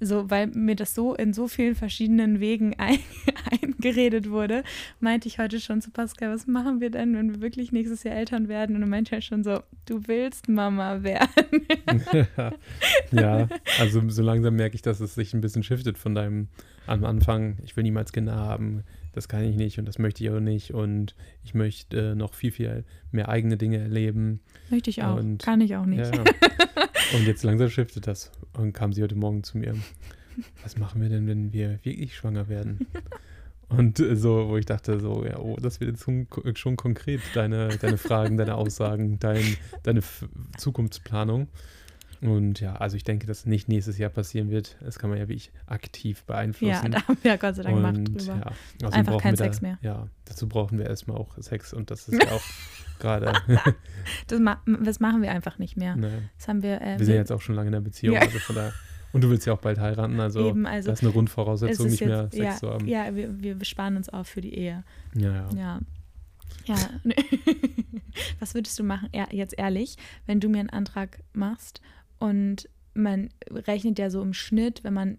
so, 0.00 0.30
weil 0.30 0.48
mir 0.48 0.76
das 0.76 0.94
so 0.94 1.14
in 1.14 1.32
so 1.32 1.48
vielen 1.48 1.74
verschiedenen 1.74 2.40
Wegen 2.40 2.74
ein, 2.78 2.98
eingeredet 3.50 4.30
wurde, 4.30 4.62
meinte 5.00 5.28
ich 5.28 5.38
heute 5.38 5.60
schon 5.60 5.80
zu 5.80 5.90
Pascal, 5.90 6.32
was 6.32 6.46
machen 6.46 6.80
wir 6.80 6.90
denn, 6.90 7.16
wenn 7.16 7.34
wir 7.34 7.40
wirklich 7.40 7.72
nächstes 7.72 8.02
Jahr 8.02 8.16
Eltern 8.16 8.48
werden? 8.48 8.76
Und 8.76 8.82
er 8.82 8.88
meinte 8.88 9.12
halt 9.12 9.24
schon 9.24 9.44
so, 9.44 9.60
du 9.86 10.06
willst 10.06 10.48
Mama 10.48 11.02
werden. 11.02 11.66
ja, 13.12 13.48
also 13.78 14.08
so 14.08 14.22
langsam 14.22 14.56
merke 14.56 14.74
ich, 14.74 14.82
dass 14.82 15.00
es 15.00 15.14
sich 15.14 15.34
ein 15.34 15.40
bisschen 15.40 15.62
shiftet 15.62 15.98
von 15.98 16.14
deinem 16.14 16.48
am 16.86 17.04
Anfang, 17.04 17.58
ich 17.64 17.76
will 17.76 17.82
niemals 17.82 18.12
Kinder 18.12 18.36
haben, 18.36 18.84
das 19.12 19.28
kann 19.28 19.42
ich 19.42 19.56
nicht 19.56 19.78
und 19.78 19.86
das 19.86 19.98
möchte 19.98 20.22
ich 20.22 20.30
auch 20.30 20.40
nicht 20.40 20.72
und 20.72 21.16
ich 21.42 21.54
möchte 21.54 22.12
äh, 22.12 22.14
noch 22.14 22.34
viel, 22.34 22.52
viel 22.52 22.84
mehr 23.10 23.28
eigene 23.28 23.56
Dinge 23.56 23.78
erleben. 23.78 24.40
Möchte 24.70 24.90
ich 24.90 25.02
auch, 25.02 25.16
und, 25.16 25.42
kann 25.42 25.60
ich 25.60 25.74
auch 25.74 25.86
nicht. 25.86 26.14
Ja, 26.14 26.24
Und 27.14 27.26
jetzt 27.26 27.42
langsam 27.42 27.70
shiftet 27.70 28.06
das. 28.06 28.32
Und 28.52 28.72
kam 28.72 28.92
sie 28.92 29.02
heute 29.02 29.14
Morgen 29.14 29.42
zu 29.42 29.58
mir. 29.58 29.74
Was 30.62 30.76
machen 30.76 31.00
wir 31.00 31.08
denn, 31.08 31.26
wenn 31.26 31.52
wir 31.52 31.78
wirklich 31.82 32.14
schwanger 32.14 32.48
werden? 32.48 32.86
Und 33.68 33.98
so, 33.98 34.48
wo 34.48 34.56
ich 34.56 34.66
dachte, 34.66 35.00
so, 35.00 35.24
ja, 35.24 35.38
oh, 35.38 35.56
das 35.60 35.80
wird 35.80 35.90
jetzt 35.90 36.58
schon 36.58 36.76
konkret, 36.76 37.20
deine, 37.34 37.68
deine 37.78 37.98
Fragen, 37.98 38.36
deine 38.36 38.54
Aussagen, 38.54 39.18
dein, 39.18 39.56
deine 39.82 40.02
Zukunftsplanung. 40.56 41.48
Und 42.20 42.60
ja, 42.60 42.76
also 42.76 42.96
ich 42.96 43.04
denke, 43.04 43.26
dass 43.26 43.44
nicht 43.44 43.68
nächstes 43.68 43.98
Jahr 43.98 44.10
passieren 44.10 44.50
wird. 44.50 44.76
Das 44.80 44.98
kann 44.98 45.10
man 45.10 45.18
ja 45.18 45.28
wirklich 45.28 45.50
aktiv 45.66 46.22
beeinflussen. 46.24 46.84
Ja, 46.84 46.88
da 46.88 47.08
haben 47.08 47.18
wir 47.22 47.30
ja 47.32 47.36
Gott 47.36 47.56
sei 47.56 47.62
Dank 47.62 47.82
Macht 47.82 48.08
drüber. 48.08 48.52
Ja, 48.80 48.88
Einfach 48.90 49.20
kein 49.20 49.36
Sex 49.36 49.60
da, 49.60 49.66
mehr. 49.66 49.78
Ja, 49.82 50.08
dazu 50.24 50.48
brauchen 50.48 50.78
wir 50.78 50.86
erstmal 50.86 51.18
auch 51.18 51.36
Sex 51.38 51.72
und 51.72 51.90
das 51.90 52.08
ist 52.08 52.22
ja 52.24 52.30
auch 52.30 52.42
gerade. 52.98 53.32
das, 54.26 54.40
ma 54.40 54.62
das, 54.82 55.00
machen 55.00 55.22
wir 55.22 55.30
einfach 55.30 55.58
nicht 55.58 55.76
mehr. 55.76 55.96
Nee. 55.96 56.08
Das 56.38 56.48
haben 56.48 56.62
wir. 56.62 56.80
Äh, 56.80 56.98
wir 56.98 57.06
sind 57.06 57.16
jetzt 57.16 57.32
auch 57.32 57.40
schon 57.40 57.54
lange 57.54 57.68
in 57.68 57.72
der 57.72 57.80
Beziehung, 57.80 58.14
ja. 58.14 58.22
also 58.22 58.38
von 58.38 58.56
daher. 58.56 58.72
Und 59.12 59.24
du 59.24 59.30
willst 59.30 59.46
ja 59.46 59.54
auch 59.54 59.60
bald 59.60 59.78
heiraten, 59.78 60.20
also, 60.20 60.48
Eben, 60.48 60.66
also 60.66 60.90
das 60.90 61.00
ist 61.00 61.04
eine 61.04 61.12
Grundvoraussetzung, 61.12 61.86
nicht 61.86 62.00
jetzt, 62.00 62.08
mehr 62.08 62.22
Sex 62.30 62.36
ja, 62.36 62.56
zu 62.56 62.70
haben. 62.70 62.86
Ja, 62.86 63.14
wir, 63.14 63.40
wir 63.40 63.64
sparen 63.64 63.96
uns 63.96 64.08
auf 64.08 64.28
für 64.28 64.42
die 64.42 64.54
Ehe. 64.54 64.84
Ja, 65.14 65.32
ja. 65.32 65.48
Ja. 65.56 65.80
Ja, 66.66 66.76
was 68.40 68.54
würdest 68.54 68.78
du 68.78 68.82
machen, 68.82 69.08
ja, 69.14 69.26
jetzt 69.30 69.54
ehrlich, 69.56 69.96
wenn 70.26 70.40
du 70.40 70.48
mir 70.48 70.58
einen 70.58 70.70
Antrag 70.70 71.20
machst 71.32 71.80
und 72.18 72.68
man 72.96 73.28
rechnet 73.50 73.98
ja 73.98 74.10
so 74.10 74.22
im 74.22 74.32
Schnitt, 74.32 74.82
wenn 74.84 74.94
man 74.94 75.18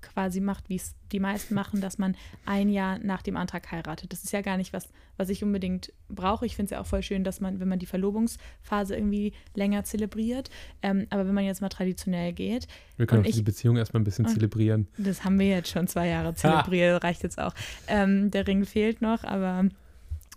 quasi 0.00 0.40
macht, 0.40 0.68
wie 0.68 0.76
es 0.76 0.94
die 1.12 1.20
meisten 1.20 1.54
machen, 1.54 1.80
dass 1.80 1.98
man 1.98 2.16
ein 2.44 2.68
Jahr 2.68 2.98
nach 2.98 3.22
dem 3.22 3.36
Antrag 3.36 3.70
heiratet. 3.70 4.12
Das 4.12 4.24
ist 4.24 4.32
ja 4.32 4.40
gar 4.40 4.56
nicht 4.56 4.72
was, 4.72 4.88
was 5.16 5.28
ich 5.28 5.42
unbedingt 5.44 5.92
brauche. 6.08 6.46
Ich 6.46 6.56
finde 6.56 6.66
es 6.66 6.70
ja 6.70 6.80
auch 6.80 6.86
voll 6.86 7.02
schön, 7.02 7.24
dass 7.24 7.40
man, 7.40 7.60
wenn 7.60 7.68
man 7.68 7.78
die 7.78 7.86
Verlobungsphase 7.86 8.96
irgendwie 8.96 9.32
länger 9.54 9.84
zelebriert. 9.84 10.50
Ähm, 10.82 11.06
aber 11.10 11.26
wenn 11.26 11.34
man 11.34 11.44
jetzt 11.44 11.60
mal 11.60 11.68
traditionell 11.68 12.32
geht. 12.32 12.66
Wir 12.96 13.06
können 13.06 13.22
auch 13.22 13.28
ich, 13.28 13.36
die 13.36 13.42
Beziehung 13.42 13.76
erstmal 13.76 14.00
ein 14.00 14.04
bisschen 14.04 14.26
zelebrieren. 14.26 14.88
Das 14.98 15.24
haben 15.24 15.38
wir 15.38 15.48
jetzt 15.48 15.70
schon 15.70 15.86
zwei 15.86 16.08
Jahre 16.08 16.34
zelebriert, 16.34 17.02
ha. 17.02 17.06
reicht 17.06 17.22
jetzt 17.22 17.38
auch. 17.38 17.54
Ähm, 17.88 18.30
der 18.30 18.46
Ring 18.46 18.64
fehlt 18.64 19.00
noch, 19.00 19.24
aber 19.24 19.68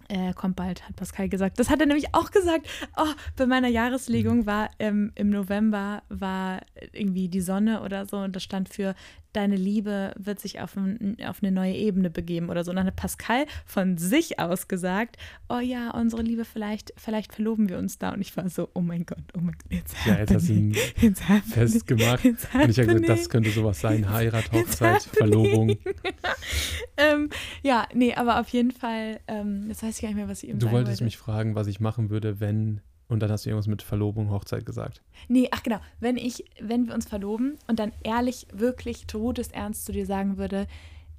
äh, 0.09 0.33
kommt 0.33 0.55
bald, 0.55 0.87
hat 0.87 0.95
Pascal 0.95 1.29
gesagt. 1.29 1.59
Das 1.59 1.69
hat 1.69 1.79
er 1.79 1.85
nämlich 1.85 2.13
auch 2.13 2.31
gesagt. 2.31 2.67
Oh, 2.97 3.13
bei 3.37 3.45
meiner 3.45 3.67
Jahreslegung 3.67 4.45
war 4.45 4.69
ähm, 4.79 5.11
im 5.15 5.29
November 5.29 6.03
war 6.09 6.61
irgendwie 6.91 7.29
die 7.29 7.41
Sonne 7.41 7.81
oder 7.81 8.05
so 8.05 8.17
und 8.17 8.35
das 8.35 8.43
stand 8.43 8.69
für 8.69 8.95
deine 9.33 9.55
Liebe 9.55 10.13
wird 10.17 10.39
sich 10.39 10.59
auf, 10.59 10.75
ein, 10.75 11.17
auf 11.25 11.41
eine 11.41 11.51
neue 11.51 11.73
Ebene 11.73 12.09
begeben 12.09 12.49
oder 12.49 12.63
so. 12.63 12.71
Und 12.71 12.77
dann 12.77 12.87
hat 12.87 12.95
Pascal 12.95 13.45
von 13.65 13.97
sich 13.97 14.39
aus 14.39 14.67
gesagt, 14.67 15.17
oh 15.49 15.59
ja, 15.59 15.91
unsere 15.91 16.21
Liebe, 16.21 16.45
vielleicht, 16.45 16.93
vielleicht 16.97 17.33
verloben 17.33 17.69
wir 17.69 17.77
uns 17.77 17.97
da. 17.97 18.11
Und 18.11 18.21
ich 18.21 18.35
war 18.37 18.49
so, 18.49 18.69
oh 18.73 18.81
mein 18.81 19.05
Gott, 19.05 19.23
oh 19.35 19.39
mein 19.39 19.55
Gott, 19.55 19.71
jetzt 19.71 19.95
Ja, 20.05 20.17
jetzt 20.17 20.33
hast 20.33 20.49
du 20.49 20.53
ihn 20.53 20.75
festgemacht. 21.45 22.25
Und 22.25 22.69
ich 22.69 22.79
habe 22.79 22.87
gesagt, 22.87 23.09
das 23.09 23.29
könnte 23.29 23.51
sowas 23.51 23.79
sein, 23.79 24.09
Heirat, 24.09 24.51
Hochzeit, 24.51 25.03
Verlobung. 25.03 25.69
ähm, 26.97 27.29
ja, 27.61 27.87
nee, 27.93 28.13
aber 28.13 28.39
auf 28.39 28.49
jeden 28.49 28.71
Fall, 28.71 29.19
ähm, 29.27 29.69
das 29.69 29.83
weiß 29.83 29.95
ich 29.95 30.01
gar 30.01 30.09
nicht 30.09 30.17
mehr, 30.17 30.27
was 30.27 30.43
ich 30.43 30.49
eben 30.49 30.59
Du 30.59 30.71
wolltest 30.71 31.01
wollte. 31.01 31.03
mich 31.03 31.17
fragen, 31.17 31.55
was 31.55 31.67
ich 31.67 31.79
machen 31.79 32.09
würde, 32.09 32.39
wenn 32.39 32.81
und 33.09 33.19
dann 33.19 33.31
hast 33.31 33.45
du 33.45 33.49
irgendwas 33.49 33.67
mit 33.67 33.81
Verlobung, 33.81 34.29
Hochzeit 34.29 34.65
gesagt. 34.65 35.01
Nee, 35.27 35.49
ach 35.51 35.63
genau. 35.63 35.79
Wenn 35.99 36.15
ich, 36.15 36.45
wenn 36.61 36.87
wir 36.87 36.93
uns 36.93 37.07
verloben 37.07 37.57
und 37.67 37.79
dann 37.79 37.91
ehrlich, 38.03 38.47
wirklich 38.53 39.07
todesernst 39.07 39.85
zu 39.85 39.91
dir 39.91 40.05
sagen 40.05 40.37
würde, 40.37 40.67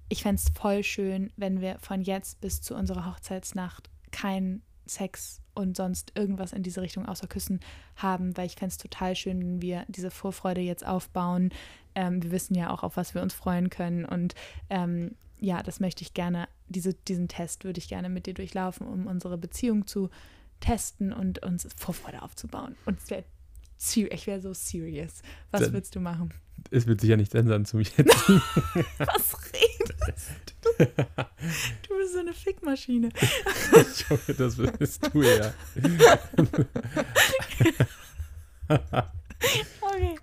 ich 0.08 0.22
fände 0.22 0.40
es 0.40 0.50
voll 0.50 0.82
schön, 0.84 1.32
wenn 1.36 1.60
wir 1.60 1.78
von 1.80 2.00
jetzt 2.00 2.40
bis 2.40 2.62
zu 2.62 2.74
unserer 2.74 3.06
Hochzeitsnacht 3.06 3.90
keinen 4.12 4.62
Sex 4.86 5.40
und 5.54 5.76
sonst 5.76 6.12
irgendwas 6.14 6.52
in 6.52 6.62
diese 6.62 6.80
Richtung 6.80 7.06
außer 7.06 7.26
Küssen 7.26 7.60
haben, 7.96 8.36
weil 8.36 8.46
ich 8.46 8.54
fände 8.54 8.70
es 8.70 8.78
total 8.78 9.14
schön, 9.16 9.40
wenn 9.40 9.62
wir 9.62 9.84
diese 9.88 10.10
Vorfreude 10.10 10.60
jetzt 10.60 10.86
aufbauen. 10.86 11.50
Ähm, 11.94 12.22
wir 12.22 12.30
wissen 12.30 12.54
ja 12.54 12.70
auch, 12.70 12.82
auf 12.82 12.96
was 12.96 13.14
wir 13.14 13.22
uns 13.22 13.34
freuen 13.34 13.68
können. 13.68 14.04
Und 14.04 14.34
ähm, 14.68 15.16
ja, 15.38 15.62
das 15.62 15.80
möchte 15.80 16.02
ich 16.02 16.14
gerne, 16.14 16.48
diese, 16.68 16.94
diesen 16.94 17.28
Test 17.28 17.64
würde 17.64 17.78
ich 17.78 17.88
gerne 17.88 18.08
mit 18.08 18.26
dir 18.26 18.34
durchlaufen, 18.34 18.86
um 18.86 19.06
unsere 19.06 19.38
Beziehung 19.38 19.86
zu 19.86 20.10
testen 20.60 21.12
und 21.12 21.42
uns 21.42 21.66
Vorfreude 21.76 22.22
aufzubauen. 22.22 22.76
Und 22.86 22.98
wäre 23.10 23.24
ich 23.94 24.26
wäre 24.26 24.40
so 24.40 24.52
serious. 24.52 25.22
Was 25.50 25.62
Dann, 25.62 25.72
würdest 25.72 25.94
du 25.94 26.00
machen? 26.00 26.34
Es 26.70 26.86
wird 26.86 27.00
sich 27.00 27.08
ja 27.10 27.16
nicht 27.16 27.34
ändern 27.34 27.64
zu 27.64 27.78
mir 27.78 27.84
jetzt. 27.84 27.98
Was 28.98 29.36
redest 29.54 30.54
du? 30.62 30.84
Du 31.88 31.96
bist 31.96 32.12
so 32.12 32.18
eine 32.20 32.34
Fickmaschine. 32.34 33.08
ich 33.92 34.10
hoffe, 34.10 34.34
das 34.34 34.56
bist 34.56 35.08
du 35.12 35.22
ja. 35.22 35.54
okay. 39.80 40.14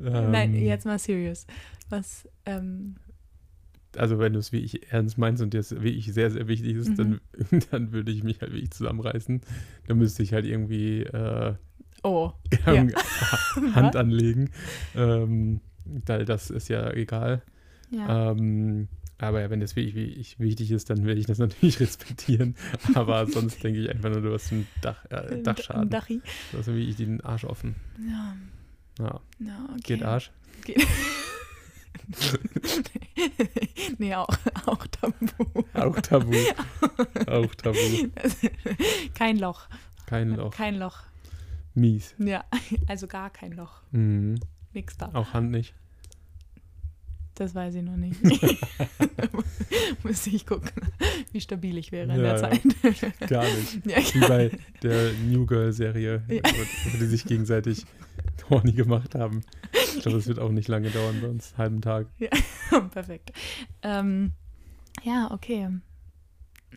Um, 0.00 0.30
Nein, 0.30 0.54
ähm. 0.54 0.66
jetzt 0.66 0.84
mal 0.84 0.98
serious. 0.98 1.46
Was, 1.88 2.28
ähm, 2.44 2.96
also 3.98 4.18
wenn 4.18 4.32
du 4.32 4.38
es 4.38 4.52
wie 4.52 4.60
ich 4.60 4.92
ernst 4.92 5.18
meinst 5.18 5.42
und 5.42 5.54
das 5.54 5.82
wie 5.82 5.90
ich 5.90 6.12
sehr, 6.12 6.30
sehr 6.30 6.48
wichtig 6.48 6.76
ist, 6.76 6.90
mhm. 6.90 6.96
dann, 6.96 7.60
dann 7.70 7.92
würde 7.92 8.12
ich 8.12 8.22
mich 8.22 8.40
halt 8.40 8.52
wirklich 8.52 8.70
zusammenreißen. 8.70 9.40
Dann 9.86 9.98
müsste 9.98 10.22
ich 10.22 10.32
halt 10.32 10.46
irgendwie 10.46 11.02
äh, 11.02 11.54
oh, 12.02 12.32
ja. 12.66 12.86
Hand 13.74 13.96
anlegen. 13.96 14.50
Ähm, 14.94 15.60
das 15.84 16.50
ist 16.50 16.68
ja 16.68 16.90
egal. 16.92 17.42
Ja. 17.90 18.32
Ähm, 18.32 18.88
aber 19.18 19.48
wenn 19.48 19.60
das 19.60 19.76
wirklich 19.76 20.38
wichtig 20.38 20.70
ist, 20.72 20.90
dann 20.90 21.06
werde 21.06 21.20
ich 21.20 21.26
das 21.26 21.38
natürlich 21.38 21.80
respektieren. 21.80 22.54
Aber 22.94 23.26
sonst 23.26 23.62
denke 23.64 23.80
ich 23.80 23.88
einfach 23.88 24.10
nur, 24.10 24.20
du 24.20 24.32
hast 24.32 24.52
einen 24.52 24.66
Dach, 24.82 25.04
äh, 25.10 25.42
Dachschaden. 25.42 25.88
Dachi. 25.88 26.20
Du 26.52 26.58
hast 26.58 26.66
wirklich 26.66 26.96
den 26.96 27.22
Arsch 27.22 27.44
offen. 27.44 27.76
Ja. 27.98 28.36
Ja. 28.98 29.20
ja 29.38 29.68
okay. 29.70 29.80
Geht 29.84 30.02
Arsch? 30.02 30.30
Geht. 30.64 30.86
nee, 33.98 34.14
auch, 34.14 34.28
auch 34.66 34.86
tabu. 34.86 35.64
Auch 35.74 36.00
tabu. 36.00 36.36
Auch 37.26 37.54
tabu. 37.54 37.78
Kein 39.14 39.38
Loch. 39.38 39.68
Kein 40.06 40.30
Loch. 40.30 40.52
Kein 40.52 40.76
Loch. 40.76 41.02
Mies. 41.74 42.14
Ja, 42.18 42.44
also 42.88 43.06
gar 43.06 43.30
kein 43.30 43.52
Loch. 43.52 43.82
Mhm. 43.90 44.40
Nix 44.72 44.96
da. 44.96 45.10
Auch 45.12 45.32
Hand 45.32 45.50
nicht. 45.50 45.74
Das 47.36 47.54
weiß 47.54 47.74
ich 47.76 47.82
noch 47.82 47.96
nicht. 47.96 48.18
Muss 50.02 50.26
ich 50.26 50.46
gucken, 50.46 50.70
wie 51.32 51.40
stabil 51.40 51.76
ich 51.78 51.92
wäre 51.92 52.04
in 52.04 52.10
Ja, 52.10 52.16
der 52.16 52.26
ja. 52.32 52.36
Zeit. 52.38 52.62
Gar 53.28 53.44
nicht. 53.44 53.86
Ja, 53.86 53.98
Wie 54.14 54.20
bei 54.20 54.50
der 54.82 55.12
New 55.24 55.44
Girl-Serie, 55.46 56.22
Ja. 56.28 56.40
wo, 56.44 56.98
die 56.98 57.06
sich 57.06 57.24
gegenseitig 57.24 57.84
horny 58.48 58.72
gemacht 58.72 59.14
haben. 59.14 59.42
Ich 59.96 60.00
glaube, 60.02 60.16
das 60.18 60.26
wird 60.26 60.38
auch 60.38 60.50
nicht 60.50 60.68
lange 60.68 60.90
dauern 60.90 61.20
bei 61.20 61.28
uns. 61.28 61.54
Halben 61.58 61.80
Tag. 61.82 62.06
Perfekt. 62.92 63.32
Ähm, 63.82 64.32
ja, 65.02 65.30
okay. 65.30 65.68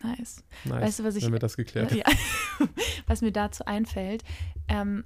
Nice. 0.02 0.42
Nice. 0.64 0.82
Weißt 0.82 0.98
du, 0.98 1.04
was 1.04 1.16
ich- 1.16 1.24
Wenn 1.24 1.32
wir 1.32 1.38
das 1.38 1.56
geklärt 1.56 1.92
Ja. 1.92 2.04
Was 3.06 3.22
mir 3.22 3.32
dazu 3.32 3.64
einfällt, 3.64 4.24
ähm, 4.68 5.04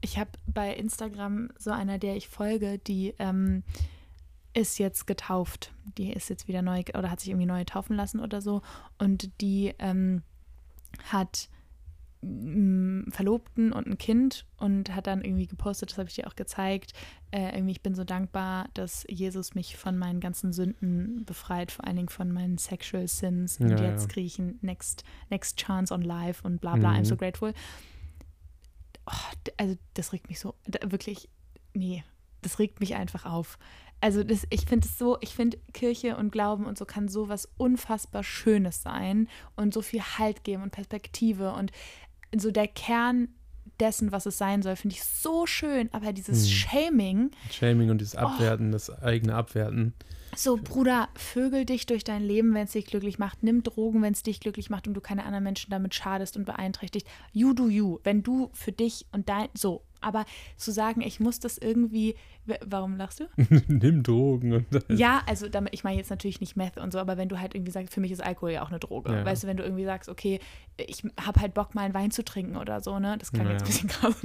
ich 0.00 0.18
habe 0.18 0.30
bei 0.46 0.74
Instagram 0.74 1.50
so 1.58 1.70
einer, 1.70 1.98
der 1.98 2.16
ich 2.16 2.26
folge, 2.28 2.78
die 2.78 3.14
ähm, 3.18 3.62
ist 4.54 4.78
jetzt 4.78 5.06
getauft. 5.06 5.72
Die 5.98 6.12
ist 6.12 6.28
jetzt 6.28 6.48
wieder 6.48 6.62
neu 6.62 6.82
oder 6.96 7.10
hat 7.10 7.20
sich 7.20 7.30
irgendwie 7.30 7.46
neu 7.46 7.64
taufen 7.64 7.96
lassen 7.96 8.20
oder 8.20 8.40
so. 8.40 8.62
Und 8.98 9.30
die 9.40 9.74
ähm, 9.78 10.22
hat 11.04 11.48
mm, 12.22 13.10
Verlobten 13.10 13.72
und 13.72 13.86
ein 13.86 13.96
Kind 13.98 14.46
und 14.56 14.94
hat 14.94 15.06
dann 15.06 15.22
irgendwie 15.22 15.46
gepostet, 15.46 15.90
das 15.92 15.98
habe 15.98 16.08
ich 16.08 16.16
dir 16.16 16.26
auch 16.26 16.34
gezeigt. 16.36 16.92
Äh, 17.30 17.54
irgendwie, 17.54 17.72
ich 17.72 17.82
bin 17.82 17.94
so 17.94 18.02
dankbar, 18.04 18.68
dass 18.74 19.06
Jesus 19.08 19.54
mich 19.54 19.76
von 19.76 19.96
meinen 19.96 20.18
ganzen 20.20 20.52
Sünden 20.52 21.24
befreit, 21.24 21.70
vor 21.70 21.86
allen 21.86 21.96
Dingen 21.96 22.08
von 22.08 22.32
meinen 22.32 22.58
Sexual 22.58 23.06
Sins. 23.06 23.58
Und 23.60 23.70
Ja, 23.70 23.90
jetzt 23.90 24.02
ja. 24.02 24.08
kriege 24.08 24.26
ich 24.26 24.38
ein 24.38 24.58
next, 24.62 25.04
next 25.30 25.58
Chance 25.58 25.94
on 25.94 26.02
Life 26.02 26.46
und 26.46 26.60
bla 26.60 26.74
bla, 26.76 26.90
I'm 26.90 27.00
Mhm. 27.00 27.04
so 27.04 27.16
grateful. 27.16 27.52
Oh, 29.06 29.12
also, 29.56 29.76
das 29.94 30.12
regt 30.12 30.28
mich 30.28 30.40
so, 30.40 30.54
da, 30.66 30.90
wirklich, 30.90 31.28
nee, 31.72 32.04
das 32.42 32.58
regt 32.58 32.80
mich 32.80 32.94
einfach 32.94 33.24
auf. 33.26 33.58
Also 34.02 34.24
das, 34.24 34.46
ich 34.48 34.62
finde 34.64 34.86
es 34.88 34.98
so, 34.98 35.18
ich 35.20 35.34
finde 35.34 35.58
Kirche 35.74 36.16
und 36.16 36.32
Glauben 36.32 36.64
und 36.64 36.78
so 36.78 36.86
kann 36.86 37.08
so 37.08 37.28
was 37.28 37.48
unfassbar 37.58 38.24
Schönes 38.24 38.82
sein 38.82 39.28
und 39.56 39.74
so 39.74 39.82
viel 39.82 40.00
Halt 40.00 40.42
geben 40.42 40.62
und 40.62 40.70
Perspektive 40.70 41.52
und 41.52 41.70
so 42.34 42.50
der 42.50 42.66
Kern 42.68 43.28
dessen, 43.78 44.10
was 44.12 44.24
es 44.26 44.38
sein 44.38 44.62
soll, 44.62 44.76
finde 44.76 44.96
ich 44.96 45.04
so 45.04 45.46
schön. 45.46 45.88
Aber 45.92 46.12
dieses 46.14 46.46
Hm. 46.46 46.50
Shaming, 46.54 47.30
Shaming 47.50 47.90
und 47.90 48.00
dieses 48.00 48.14
Oh. 48.14 48.20
Abwerten, 48.20 48.72
das 48.72 48.90
eigene 48.90 49.34
Abwerten. 49.34 49.92
so 50.34 50.56
Bruder, 50.56 51.08
vögel 51.14 51.66
dich 51.66 51.84
durch 51.86 52.04
dein 52.04 52.22
Leben, 52.22 52.54
wenn 52.54 52.64
es 52.64 52.72
dich 52.72 52.86
glücklich 52.86 53.18
macht. 53.18 53.42
Nimm 53.42 53.62
Drogen, 53.62 54.00
wenn 54.00 54.12
es 54.14 54.22
dich 54.22 54.40
glücklich 54.40 54.70
macht 54.70 54.86
und 54.88 54.94
du 54.94 55.00
keine 55.02 55.24
anderen 55.24 55.44
Menschen 55.44 55.70
damit 55.70 55.94
schadest 55.94 56.36
und 56.38 56.44
beeinträchtigt. 56.46 57.06
You 57.32 57.52
do 57.52 57.68
you. 57.68 57.98
Wenn 58.04 58.22
du 58.22 58.50
für 58.54 58.72
dich 58.72 59.04
und 59.12 59.28
dein, 59.28 59.48
so. 59.54 59.82
Aber 60.00 60.24
zu 60.56 60.70
sagen, 60.72 61.00
ich 61.02 61.20
muss 61.20 61.40
das 61.40 61.58
irgendwie, 61.58 62.14
warum 62.64 62.96
lachst 62.96 63.20
du? 63.20 63.24
Nimm 63.68 64.02
Drogen 64.02 64.52
und 64.54 64.66
das. 64.70 64.84
Ja, 64.88 65.22
also 65.26 65.48
damit, 65.48 65.74
ich 65.74 65.84
meine 65.84 65.96
jetzt 65.98 66.10
natürlich 66.10 66.40
nicht 66.40 66.56
Meth 66.56 66.78
und 66.78 66.92
so, 66.92 66.98
aber 66.98 67.16
wenn 67.16 67.28
du 67.28 67.38
halt 67.38 67.54
irgendwie 67.54 67.72
sagst, 67.72 67.92
für 67.94 68.00
mich 68.00 68.10
ist 68.12 68.22
Alkohol 68.24 68.52
ja 68.52 68.62
auch 68.62 68.70
eine 68.70 68.78
Droge. 68.78 69.12
Ja. 69.12 69.24
Weißt 69.24 69.42
du, 69.42 69.46
wenn 69.48 69.56
du 69.56 69.62
irgendwie 69.62 69.84
sagst, 69.84 70.08
okay, 70.08 70.40
ich 70.78 71.02
habe 71.20 71.40
halt 71.40 71.54
Bock, 71.54 71.74
mal 71.74 71.82
einen 71.82 71.94
Wein 71.94 72.10
zu 72.10 72.24
trinken 72.24 72.56
oder 72.56 72.80
so, 72.80 72.98
ne? 72.98 73.16
Das 73.18 73.32
klang 73.32 73.46
Ja. 73.46 73.52
jetzt 73.52 73.62
ein 73.62 73.66
bisschen 73.66 73.88
krass. 73.90 74.16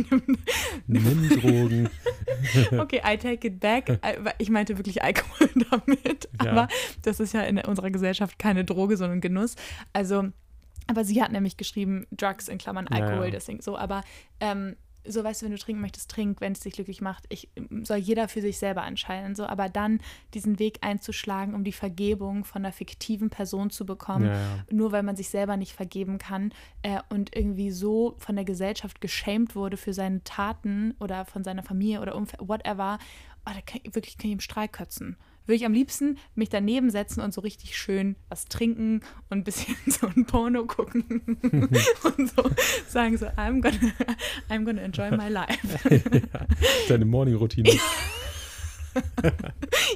Nimm 0.87 1.29
Drogen. 1.29 1.89
okay, 2.79 3.01
I 3.05 3.17
take 3.17 3.47
it 3.47 3.59
back. 3.59 3.89
I- 3.89 4.29
Ich 4.37 4.49
meinte 4.49 4.77
wirklich 4.77 5.03
Alkohol 5.03 5.49
damit. 5.71 6.29
Ja. 6.43 6.51
Aber 6.51 6.67
das 7.01 7.19
ist 7.19 7.33
ja 7.33 7.41
in 7.41 7.57
unserer 7.59 7.91
Gesellschaft 7.91 8.39
keine 8.39 8.65
Droge, 8.65 8.97
sondern 8.97 9.21
Genuss. 9.21 9.55
Also, 9.93 10.25
aber 10.87 11.03
sie 11.03 11.21
hat 11.21 11.31
nämlich 11.31 11.57
geschrieben, 11.57 12.05
Drugs 12.11 12.47
in 12.47 12.57
Klammern 12.57 12.87
Ja, 12.91 12.97
Alkohol, 12.97 13.25
ja. 13.25 13.31
deswegen 13.31 13.61
so, 13.61 13.77
aber 13.77 14.03
ähm, 14.39 14.75
so 15.07 15.23
weißt 15.23 15.41
du, 15.41 15.45
wenn 15.45 15.51
du 15.53 15.57
trinken 15.57 15.81
möchtest, 15.81 16.09
trink, 16.11 16.41
wenn 16.41 16.53
es 16.53 16.59
dich 16.59 16.73
glücklich 16.73 17.01
macht. 17.01 17.25
Ich 17.29 17.49
soll 17.83 17.97
jeder 17.97 18.27
für 18.27 18.41
sich 18.41 18.57
selber 18.57 18.85
entscheiden, 18.85 19.35
so, 19.35 19.45
aber 19.45 19.69
dann 19.69 19.99
diesen 20.33 20.59
Weg 20.59 20.79
einzuschlagen, 20.81 21.53
um 21.55 21.63
die 21.63 21.71
Vergebung 21.71 22.45
von 22.45 22.63
einer 22.63 22.73
fiktiven 22.73 23.29
Person 23.29 23.69
zu 23.69 23.85
bekommen, 23.85 24.25
Ja, 24.25 24.33
ja. 24.33 24.65
nur 24.71 24.91
weil 24.91 25.03
man 25.03 25.15
sich 25.15 25.29
selber 25.29 25.57
nicht 25.57 25.73
vergeben 25.73 26.17
kann 26.17 26.53
äh, 26.81 26.99
und 27.09 27.35
irgendwie 27.35 27.71
so 27.71 28.15
von 28.17 28.35
der 28.35 28.45
Gesellschaft 28.45 29.01
geschämt 29.01 29.55
wurde 29.55 29.77
für 29.77 29.93
seine 29.93 30.23
Taten 30.23 30.95
oder 30.99 31.25
von 31.25 31.43
seiner 31.43 31.63
Familie 31.63 32.01
oder 32.01 32.15
Umfeld, 32.15 32.47
whatever, 32.47 32.99
oh, 33.45 33.51
da 33.53 33.61
kann 33.61 33.81
ich, 33.83 33.95
wirklich 33.95 34.17
kann 34.17 34.27
ich 34.27 34.33
im 34.33 34.39
Strahl 34.39 34.67
kotzen. 34.67 35.17
Würde 35.45 35.55
ich 35.57 35.65
am 35.65 35.73
liebsten 35.73 36.17
mich 36.33 36.49
daneben 36.49 36.89
setzen 36.89 37.21
und 37.21 37.33
so 37.33 37.41
richtig 37.41 37.77
schön 37.77 38.15
was 38.29 38.45
trinken 38.45 39.01
und 39.29 39.39
ein 39.39 39.43
bisschen 39.43 39.75
so 39.87 40.07
ein 40.07 40.25
Porno 40.25 40.65
gucken 40.65 41.03
und 42.17 42.31
so 42.35 42.49
sagen 42.87 43.17
so, 43.17 43.25
I'm 43.27 43.61
gonna, 43.61 43.93
I'm 44.49 44.63
gonna 44.65 44.81
enjoy 44.81 45.11
my 45.11 45.29
life. 45.29 45.89
ja. 46.33 46.47
Deine 46.89 47.05
Morning-Routine. 47.05 47.69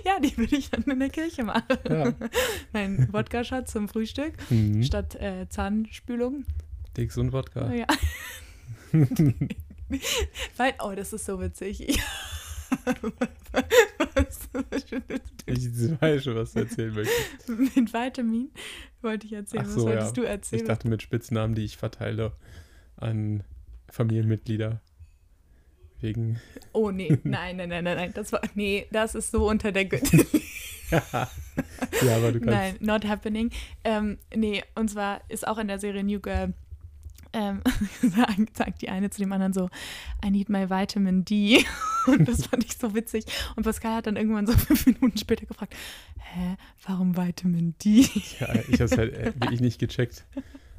ja, 0.05 0.19
die 0.19 0.37
würde 0.37 0.55
ich 0.57 0.69
dann 0.69 0.83
in 0.83 0.99
der 0.99 1.09
Kirche 1.09 1.43
machen. 1.43 1.63
Ja. 1.89 2.13
Mein 2.73 3.11
Wodka-Shot 3.13 3.67
zum 3.67 3.87
Frühstück 3.87 4.33
Mhm. 4.49 4.83
statt 4.83 5.15
äh, 5.15 5.47
Zahnspülung. 5.49 6.45
Dix 6.97 7.17
und 7.17 7.31
Wodka. 7.31 7.73
Ja. 7.73 7.87
Weil, 10.57 10.73
oh, 10.83 10.91
das 10.95 11.13
ist 11.13 11.25
so 11.25 11.39
witzig. 11.39 11.99
Was- 14.15 14.49
Ich 15.45 16.01
weiß 16.01 16.23
schon, 16.23 16.35
was 16.35 16.53
du 16.53 16.59
erzählen 16.59 16.93
möchtest. 16.93 17.49
Mit 17.49 17.93
Vitamin 17.93 18.49
wollte 19.01 19.27
ich 19.27 19.33
erzählen. 19.33 19.63
Ach 19.65 19.67
Was 19.67 19.75
so, 19.75 19.83
wolltest 19.83 20.17
ja. 20.17 20.23
du 20.23 20.27
erzählen? 20.29 20.61
Ich 20.61 20.67
dachte 20.67 20.87
mit 20.87 21.01
Spitznamen, 21.01 21.55
die 21.55 21.65
ich 21.65 21.77
verteile 21.77 22.33
an 22.97 23.43
Familienmitglieder. 23.89 24.81
Wegen. 26.01 26.39
oh 26.71 26.91
nee, 26.91 27.09
nein, 27.23 27.57
nein, 27.57 27.69
nein, 27.69 27.83
nein, 27.83 27.97
nein. 27.97 28.11
Das 28.13 28.31
war, 28.31 28.41
nee, 28.55 28.87
das 28.91 29.15
ist 29.15 29.31
so 29.31 29.49
unter 29.49 29.71
der 29.73 29.85
Gürtel. 29.85 30.25
ja, 30.91 31.27
aber 32.15 32.31
du 32.31 32.39
kannst. 32.39 32.45
Nein, 32.45 32.77
not 32.79 33.05
happening. 33.05 33.51
Ähm, 33.83 34.17
nee, 34.33 34.63
und 34.75 34.89
zwar 34.89 35.21
ist 35.29 35.45
auch 35.45 35.57
in 35.57 35.67
der 35.67 35.77
Serie 35.79 36.03
New 36.03 36.19
Girl, 36.21 36.53
ähm, 37.33 37.61
sagt, 38.53 38.81
die 38.81 38.89
eine 38.89 39.09
zu 39.09 39.19
dem 39.21 39.31
anderen 39.31 39.53
so, 39.53 39.69
I 40.25 40.31
need 40.31 40.49
my 40.49 40.69
vitamin 40.69 41.25
D. 41.25 41.63
Und 42.07 42.27
das 42.27 42.45
fand 42.47 42.63
ich 42.65 42.77
so 42.77 42.95
witzig. 42.95 43.25
Und 43.55 43.63
Pascal 43.63 43.95
hat 43.95 44.07
dann 44.07 44.15
irgendwann 44.15 44.47
so 44.47 44.53
fünf 44.57 44.85
Minuten 44.85 45.17
später 45.17 45.45
gefragt, 45.45 45.75
hä, 46.17 46.55
warum 46.87 47.15
Vitamin 47.17 47.75
D? 47.83 48.01
Ja, 48.39 48.53
ich 48.67 48.73
habe 48.81 48.85
es 48.85 48.97
halt 48.97 49.13
äh, 49.13 49.33
wirklich 49.39 49.61
nicht 49.61 49.79
gecheckt. 49.79 50.25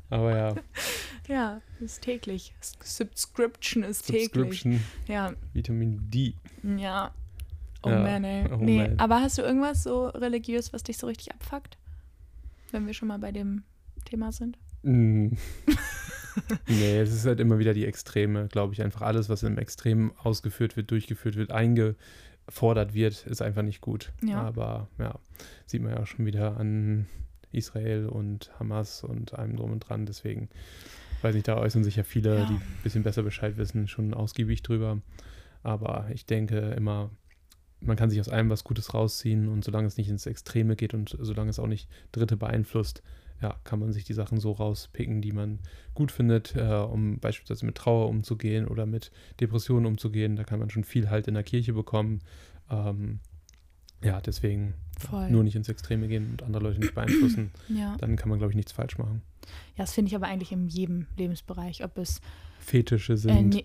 Aber 0.09 0.37
ja, 0.37 0.55
Ja, 1.29 1.61
ist 1.79 2.03
täglich. 2.03 2.53
Subscription 2.83 3.85
ist 3.85 4.07
täglich. 4.07 4.25
Subscription, 4.25 4.81
Ja, 5.07 5.33
Vitamin 5.53 6.11
D. 6.11 6.35
ja. 6.77 7.13
Oh 7.83 7.89
Ja, 7.91 8.01
man, 8.01 8.25
ey. 8.25 8.47
oh 8.53 8.57
nee, 8.57 8.89
man. 8.89 8.99
aber 8.99 9.21
hast 9.23 9.39
du 9.39 9.43
irgendwas 9.43 9.85
so 9.85 10.09
religiös, 10.09 10.73
was 10.73 10.83
dich 10.83 10.99
so 10.99 11.07
richtig 11.07 11.33
abfuckt? 11.33 11.79
Wenn 12.73 12.87
wir 12.87 12.93
schon 12.93 13.09
mal 13.09 13.19
bei 13.19 13.33
dem 13.33 13.63
Thema 14.05 14.33
sind? 14.33 14.59
Mm. 14.83 15.29
Nee, 16.69 16.99
es 16.99 17.13
ist 17.13 17.27
halt 17.27 17.41
immer 17.41 17.59
wieder 17.59 17.75
die 17.75 17.87
Extreme, 17.87 18.49
glaube 18.49 18.73
ich. 18.75 18.83
Einfach 18.83 19.03
alles, 19.03 19.29
was 19.29 19.43
im 19.43 19.59
Extrem 19.59 20.13
ausgeführt 20.19 20.77
wird, 20.77 20.91
durchgeführt 20.91 21.37
wird, 21.37 21.51
eingefordert 21.51 22.95
wird, 22.95 23.27
ist 23.27 23.43
einfach 23.43 23.63
nicht 23.63 23.81
gut. 23.81 24.13
Ja. 24.25 24.41
Aber 24.43 24.89
ja, 24.99 25.19
sieht 25.67 25.83
man 25.83 25.93
ja 25.93 26.01
auch 26.01 26.07
schon 26.07 26.27
wieder 26.27 26.57
an 26.57 27.07
Israel 27.53 28.07
und 28.07 28.51
Hamas 28.59 29.03
und 29.05 29.35
allem 29.35 29.57
drum 29.57 29.73
und 29.73 29.81
dran. 29.81 30.07
Deswegen, 30.07 30.49
weiß 31.23 31.35
nicht, 31.35 31.49
da 31.49 31.57
äußern 31.57 31.85
sich 31.85 31.97
ja 31.97 32.05
viele, 32.05 32.39
Ja. 32.41 32.45
die 32.47 32.55
ein 32.55 32.79
bisschen 32.83 33.03
besser 33.03 33.23
Bescheid 33.23 33.57
wissen, 33.57 33.89
schon 33.89 34.15
ausgiebig 34.15 34.63
drüber. 34.63 35.01
Aber 35.63 36.09
ich 36.15 36.27
denke 36.27 36.59
immer, 36.77 37.11
man 37.81 37.97
kann 37.97 38.11
sich 38.11 38.21
aus 38.21 38.29
allem 38.29 38.51
was 38.51 38.65
Gutes 38.65 38.95
rausziehen 38.95 39.49
und 39.49 39.65
solange 39.65 39.87
es 39.87 39.97
nicht 39.97 40.09
ins 40.09 40.27
Extreme 40.27 40.77
geht 40.77 40.95
und 40.95 41.17
solange 41.21 41.51
es 41.51 41.59
auch 41.59 41.67
nicht 41.67 41.89
Dritte 42.13 42.37
beeinflusst, 42.37 43.03
ja, 43.41 43.57
kann 43.65 43.79
man 43.79 43.93
sich 43.93 44.05
die 44.05 44.13
Sachen 44.13 44.39
so 44.39 44.53
rauspicken, 44.53 45.23
die 45.23 45.33
man 45.33 45.61
gut 45.95 46.13
findet, 46.13 46.55
äh, 46.57 46.61
um 46.61 47.19
beispielsweise 47.19 47.65
mit 47.65 47.77
Trauer 47.77 48.09
umzugehen 48.09 48.69
oder 48.69 48.87
mit 48.87 49.11
Depressionen 49.41 49.87
umzugehen. 49.87 50.37
Da 50.37 50.45
kann 50.45 50.59
man 50.59 50.71
schon 50.71 50.85
viel 50.85 51.09
halt 51.11 51.27
in 51.27 51.35
der 51.35 51.43
Kirche 51.43 51.73
bekommen. 51.73 52.21
Ähm, 52.71 53.21
ja, 54.03 54.21
deswegen 54.21 54.75
Voll. 54.99 55.31
nur 55.31 55.45
nicht 55.45 55.57
ins 55.57 55.69
Extreme 55.69 56.09
gehen 56.09 56.31
und 56.33 56.43
andere 56.43 56.63
Leute 56.63 56.81
nicht 56.81 56.95
beeinflussen. 56.95 57.51
Ja. 57.69 57.97
Dann 57.99 58.17
kann 58.17 58.29
man, 58.29 58.39
glaube 58.39 58.53
ich, 58.53 58.57
nichts 58.57 58.73
falsch 58.73 58.99
machen. 58.99 59.23
Ja, 59.77 59.85
das 59.85 59.93
finde 59.93 60.09
ich 60.09 60.17
aber 60.17 60.27
eigentlich 60.27 60.53
in 60.53 60.69
jedem 60.69 61.07
Lebensbereich, 61.17 61.85
ob 61.85 61.97
es, 61.99 62.21
Fetische 62.61 63.17
sind, 63.17 63.51
nee, 63.55 63.65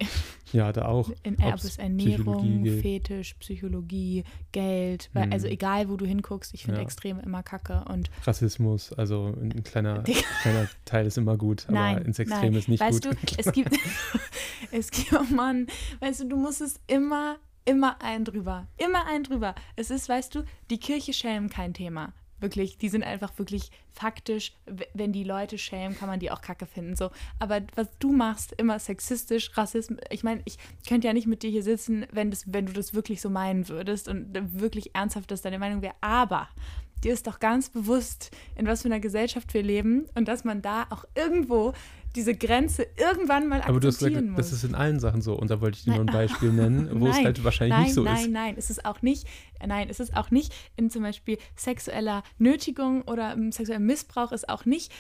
ja, 0.54 0.72
da 0.72 0.86
auch. 0.86 1.12
in, 1.24 1.36
ob 1.44 1.56
es 1.56 1.78
Psychologie 1.78 1.82
Ernährung, 1.82 2.64
geht. 2.64 2.82
Fetisch, 2.82 3.34
Psychologie, 3.36 4.24
Geld, 4.52 5.10
weil, 5.14 5.28
Mhm. 5.28 5.34
also 5.34 5.48
egal, 5.48 5.90
wo 5.90 5.98
du 5.98 6.06
hinguckst, 6.06 6.54
ich 6.54 6.64
finde 6.64 6.80
Ja. 6.80 6.84
Extreme 6.84 7.22
immer 7.22 7.44
kacke 7.44 7.84
und 7.90 8.10
Rassismus, 8.24 8.94
also 8.94 9.36
ein 9.40 9.64
kleiner, 9.64 10.04
kleiner 10.42 10.68
Teil 10.86 11.06
ist 11.06 11.18
immer 11.18 11.38
gut, 11.38 11.66
aber 11.68 11.74
Nein, 11.74 12.02
ins 12.06 12.20
Extrem 12.20 12.40
nein. 12.52 12.54
ist 12.56 12.68
nicht 12.70 12.80
weißt 12.82 13.04
gut. 13.04 13.18
du, 13.22 13.36
es 13.38 13.52
gibt, 13.52 13.78
es 14.72 14.92
gibt, 14.92 15.14
oh 15.14 15.34
Mann, 15.34 15.68
weißt 16.00 16.22
du, 16.22 16.28
du 16.30 16.38
musst 16.38 16.62
es 16.62 16.80
immer, 16.88 17.38
immer 17.66 18.02
ein 18.02 18.24
drüber, 18.26 18.68
immer 18.78 19.06
ein 19.08 19.24
drüber. 19.24 19.56
Es 19.76 19.90
ist, 19.92 20.08
weißt 20.08 20.36
du, 20.36 20.44
die 20.70 20.78
Kirche 20.80 21.14
schämen 21.14 21.50
kein 21.50 21.74
Thema. 21.74 22.14
Wirklich, 22.39 22.78
die 22.78 22.89
sind 22.89 23.04
einfach 23.04 23.38
wirklich 23.38 23.71
faktisch, 23.91 24.54
wenn 24.93 25.13
die 25.13 25.24
Leute 25.24 25.58
schämen, 25.58 25.98
kann 25.98 26.10
man 26.10 26.19
die 26.19 26.32
auch 26.32 26.41
kacke 26.41 26.65
finden. 26.65 26.95
So. 26.95 27.12
Aber 27.39 27.62
was 27.76 27.88
du 28.00 28.12
machst, 28.12 28.54
immer 28.58 28.78
sexistisch, 28.80 29.56
Rassismus, 29.58 30.00
ich 30.10 30.24
meine, 30.24 30.41
ich 30.45 30.58
könnte 30.88 31.08
ja 31.08 31.13
nicht 31.13 31.28
mit 31.28 31.43
dir 31.43 31.50
hier 31.50 31.63
sitzen, 31.63 32.06
wenn, 32.12 32.32
das, 32.32 32.52
wenn 32.52 32.65
du 32.65 32.74
das 32.74 32.93
wirklich 32.93 33.21
so 33.21 33.30
meinen 33.30 33.69
würdest 33.69 34.08
und 34.08 34.28
wirklich 34.60 34.93
ernsthaft 34.95 35.32
das 35.32 35.41
deine 35.41 35.60
Meinung 35.60 35.82
wäre. 35.82 35.95
Aber 36.02 36.50
dir 37.04 37.13
ist 37.13 37.28
doch 37.28 37.39
ganz 37.39 37.69
bewusst, 37.69 38.32
in 38.56 38.65
was 38.65 38.82
für 38.82 38.88
einer 38.88 39.00
Gesellschaft 39.00 39.54
wir 39.54 39.63
leben 39.63 40.08
und 40.15 40.28
dass 40.28 40.43
man 40.43 40.62
da 40.62 40.88
auch 40.89 41.06
irgendwo 41.15 41.74
diese 42.15 42.36
Grenze 42.36 42.88
irgendwann 42.97 43.47
mal 43.47 43.62
Aber 43.62 43.80
du 43.80 43.88
hast 43.88 43.99
gesagt, 43.99 44.25
muss. 44.25 44.38
das 44.38 44.54
ist 44.54 44.63
in 44.63 44.75
allen 44.75 44.99
Sachen 44.99 45.21
so. 45.21 45.34
Und 45.34 45.49
da 45.49 45.62
wollte 45.62 45.78
ich 45.78 45.84
dir 45.84 45.91
nur 45.91 46.01
ein 46.01 46.06
Beispiel 46.13 46.51
nennen, 46.51 46.89
wo 46.93 47.06
nein, 47.06 47.19
es 47.19 47.25
halt 47.25 47.43
wahrscheinlich 47.43 47.75
nein, 47.75 47.84
nicht 47.84 47.93
so 47.93 48.06
ist. 48.06 48.12
Nein, 48.12 48.32
nein, 48.32 48.56
es 48.58 48.69
ist 48.69 48.86
auch 48.86 49.01
nicht. 49.01 49.28
Nein, 49.65 49.89
es 49.89 49.99
ist 49.99 50.15
auch 50.15 50.32
nicht 50.32 50.54
in 50.75 50.89
zum 50.89 51.04
Beispiel 51.04 51.38
sexueller 51.56 52.23
Nötigung 52.38 53.01
oder 53.04 53.36
sexuellem 53.51 53.86
Missbrauch 53.86 54.32
ist 54.32 54.49
auch 54.49 54.65
nicht 54.65 54.91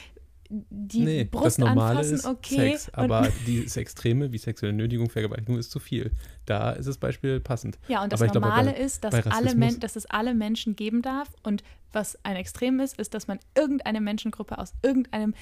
die 0.49 1.03
nee, 1.03 1.23
Brust 1.23 1.45
das 1.45 1.57
Normale 1.57 1.99
anfassen, 1.99 2.15
ist 2.15 2.25
okay. 2.25 2.71
Sex, 2.71 2.89
aber 2.93 3.29
die 3.47 3.65
Extreme 3.65 4.31
wie 4.31 4.37
sexuelle 4.37 4.73
Nötigung, 4.73 5.09
Vergewaltigung 5.09 5.57
ist 5.57 5.71
zu 5.71 5.79
viel. 5.79 6.11
Da 6.45 6.71
ist 6.71 6.87
das 6.87 6.97
Beispiel 6.97 7.39
passend. 7.39 7.79
Ja, 7.87 8.03
und 8.03 8.13
das 8.13 8.21
aber 8.21 8.33
Normale 8.33 8.63
glaube, 8.63 8.79
bei, 8.79 8.85
ist, 8.85 9.03
dass, 9.03 9.27
alle 9.27 9.55
Men 9.55 9.79
dass 9.79 9.95
es 9.95 10.05
alle 10.05 10.35
Menschen 10.35 10.75
geben 10.75 11.01
darf. 11.01 11.29
Und 11.43 11.63
was 11.91 12.17
ein 12.23 12.35
Extrem 12.35 12.79
ist, 12.79 12.99
ist, 12.99 13.13
dass 13.13 13.27
man 13.27 13.39
irgendeine 13.55 14.01
Menschengruppe 14.01 14.57
aus 14.59 14.73
irgendeinem 14.83 15.33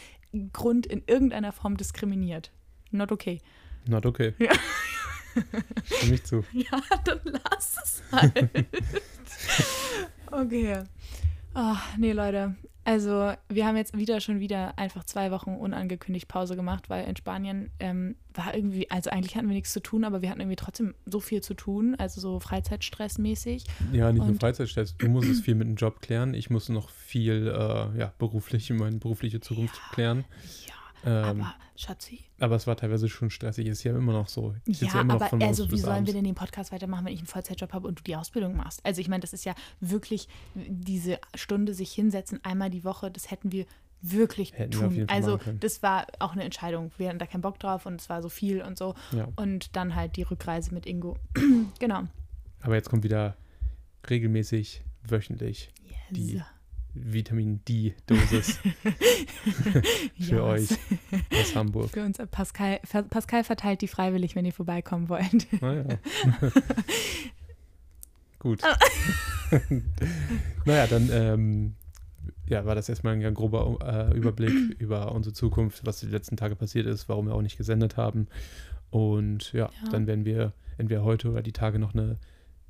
Grund 0.54 0.86
in 0.86 1.04
irgendeiner 1.06 1.52
Form 1.52 1.78
diskriminiert. 1.78 2.52
Not 2.92 3.12
okay. 3.12 3.42
Not 3.88 4.06
okay. 4.06 4.34
Ja. 4.40 4.52
Stimme 5.84 6.16
ich 6.16 6.24
zu. 6.24 6.44
Ja, 6.54 6.80
dann 7.04 7.20
lass 7.24 7.76
es 7.84 8.04
halt. 8.12 8.50
okay. 10.32 10.84
Oh, 11.56 11.76
nee, 11.98 12.14
Leute. 12.14 12.56
Also, 12.86 13.34
wir 13.48 13.66
haben 13.66 13.78
jetzt 13.78 13.98
wieder 13.98 14.20
schon 14.20 14.40
wieder 14.40 14.78
einfach 14.78 15.06
zwei 15.06 15.32
Wochen 15.32 15.52
unangekündigt 15.52 16.28
Pause 16.28 16.56
gemacht, 16.56 16.90
weil 16.90 17.08
in 17.08 17.16
Spanien 17.16 17.72
ähm, 17.80 18.16
war 18.34 18.54
irgendwie, 18.54 18.90
also 18.92 19.10
eigentlich 19.10 19.36
hatten 19.36 19.48
wir 19.48 19.56
nichts 19.56 19.72
zu 19.72 19.82
tun, 19.82 20.04
aber 20.04 20.22
wir 20.22 20.30
hatten 20.30 20.42
irgendwie 20.42 20.58
trotzdem 20.58 20.94
so 21.06 21.20
viel 21.20 21.42
zu 21.42 21.54
tun, 21.54 21.96
also 21.98 22.20
so 22.20 22.40
Freizeitstressmäßig. 22.40 23.66
Ja, 23.94 24.12
nicht 24.12 24.22
Und 24.22 24.28
nur 24.28 24.40
Freizeitstress. 24.40 24.98
Du 24.98 25.08
musstest 25.08 25.44
viel 25.44 25.56
mit 25.56 25.68
dem 25.68 25.76
Job 25.76 26.02
klären. 26.02 26.34
Ich 26.34 26.50
musste 26.50 26.74
noch 26.74 26.90
viel, 26.90 27.48
äh, 27.48 28.00
ja, 28.00 28.14
beruflich, 28.18 28.70
meine 28.72 28.98
berufliche 28.98 29.40
Zukunft 29.40 29.76
ja, 29.76 29.94
klären. 29.94 30.26
Ja. 30.68 30.74
Ähm, 31.06 31.42
aber 31.42 31.56
Schatzi. 31.76 32.20
Aber 32.40 32.56
es 32.56 32.68
war 32.68 32.78
teilweise 32.78 33.10
schon 33.10 33.30
stressig, 33.30 33.68
ist 33.68 33.84
ja 33.84 33.96
immer 33.96 34.14
noch 34.14 34.28
so. 34.28 34.56
Ich 34.66 34.82
ja, 34.82 34.88
ja 34.94 35.02
immer 35.02 35.16
aber 35.16 35.46
also 35.46 35.70
wie 35.72 35.80
sollen 35.80 36.06
wir 36.06 36.14
denn 36.14 36.24
den 36.24 36.36
Podcast 36.36 36.72
weitermachen, 36.72 37.06
wenn 37.06 37.14
ich 37.14 37.20
einen 37.20 37.28
Vollzeitjob 37.28 37.74
habe 37.74 37.88
und 37.88 38.00
du 38.00 38.04
die 38.04 38.16
Ausbildung 38.16 38.56
machst? 38.56 38.86
Also 38.86 39.02
ich 39.02 39.10
meine, 39.10 39.22
das 39.22 39.34
ist 39.34 39.46
ja 39.46 39.56
wirklich 39.80 40.28
diese 40.56 41.20
Stunde 41.36 41.74
sich 41.74 41.92
hinsetzen 41.92 42.40
einmal 42.44 42.70
die 42.70 42.84
Woche, 42.84 43.12
das 43.12 43.32
hätten 43.32 43.52
wir 43.52 43.66
wirklich 44.02 44.54
hätten 44.54 44.72
tun. 44.72 44.96
Wir 44.96 45.10
also 45.10 45.40
das 45.60 45.82
war 45.82 46.08
auch 46.20 46.34
eine 46.34 46.44
Entscheidung. 46.44 46.92
Wir 46.98 47.10
hatten 47.10 47.20
da 47.20 47.26
keinen 47.26 47.42
Bock 47.42 47.58
drauf 47.60 47.86
und 47.86 48.02
es 48.02 48.10
war 48.10 48.22
so 48.22 48.30
viel 48.30 48.62
und 48.62 48.78
so. 48.78 48.96
Ja. 49.12 49.30
Und 49.36 49.76
dann 49.76 49.96
halt 49.96 50.18
die 50.18 50.24
Rückreise 50.24 50.74
mit 50.74 50.86
Ingo. 50.86 51.18
genau. 51.80 52.04
Aber 52.62 52.76
jetzt 52.76 52.90
kommt 52.90 53.04
wieder 53.04 53.36
regelmäßig, 54.10 54.84
wöchentlich 55.08 55.72
yes. 55.88 55.98
die 56.12 56.42
Vitamin 56.94 57.62
D-Dosis 57.68 58.60
für 60.20 60.44
euch 60.44 60.70
aus 61.32 61.56
Hamburg. 61.56 61.90
Für 61.90 62.04
uns. 62.04 62.18
Pascal, 62.30 62.80
Pascal 63.10 63.44
verteilt 63.44 63.82
die 63.82 63.88
freiwillig, 63.88 64.36
wenn 64.36 64.46
ihr 64.46 64.54
vorbeikommen 64.54 65.10
wollt. 65.10 65.48
Naja. 65.62 65.86
Ah, 66.42 66.52
Gut. 68.40 68.62
naja, 70.66 70.88
dann 70.88 71.10
ähm, 71.12 71.76
ja, 72.48 72.66
war 72.66 72.76
das 72.76 72.90
erstmal 72.90 73.14
ein 73.16 73.34
grober 73.34 73.78
äh, 73.82 74.16
Überblick 74.18 74.52
über 74.80 75.14
unsere 75.14 75.34
Zukunft, 75.34 75.86
was 75.86 76.02
die 76.02 76.08
letzten 76.08 76.36
Tage 76.36 76.56
passiert 76.56 76.86
ist, 76.86 77.08
warum 77.08 77.28
wir 77.28 77.36
auch 77.36 77.42
nicht 77.42 77.58
gesendet 77.58 77.96
haben. 77.96 78.28
Und 78.90 79.54
ja, 79.54 79.70
ja. 79.84 79.90
dann 79.90 80.08
werden 80.08 80.26
wir 80.26 80.54
entweder 80.78 81.04
heute 81.04 81.32
oder 81.32 81.42
die 81.42 81.54
Tage 81.54 81.80
noch 81.80 81.94
eine 81.94 82.18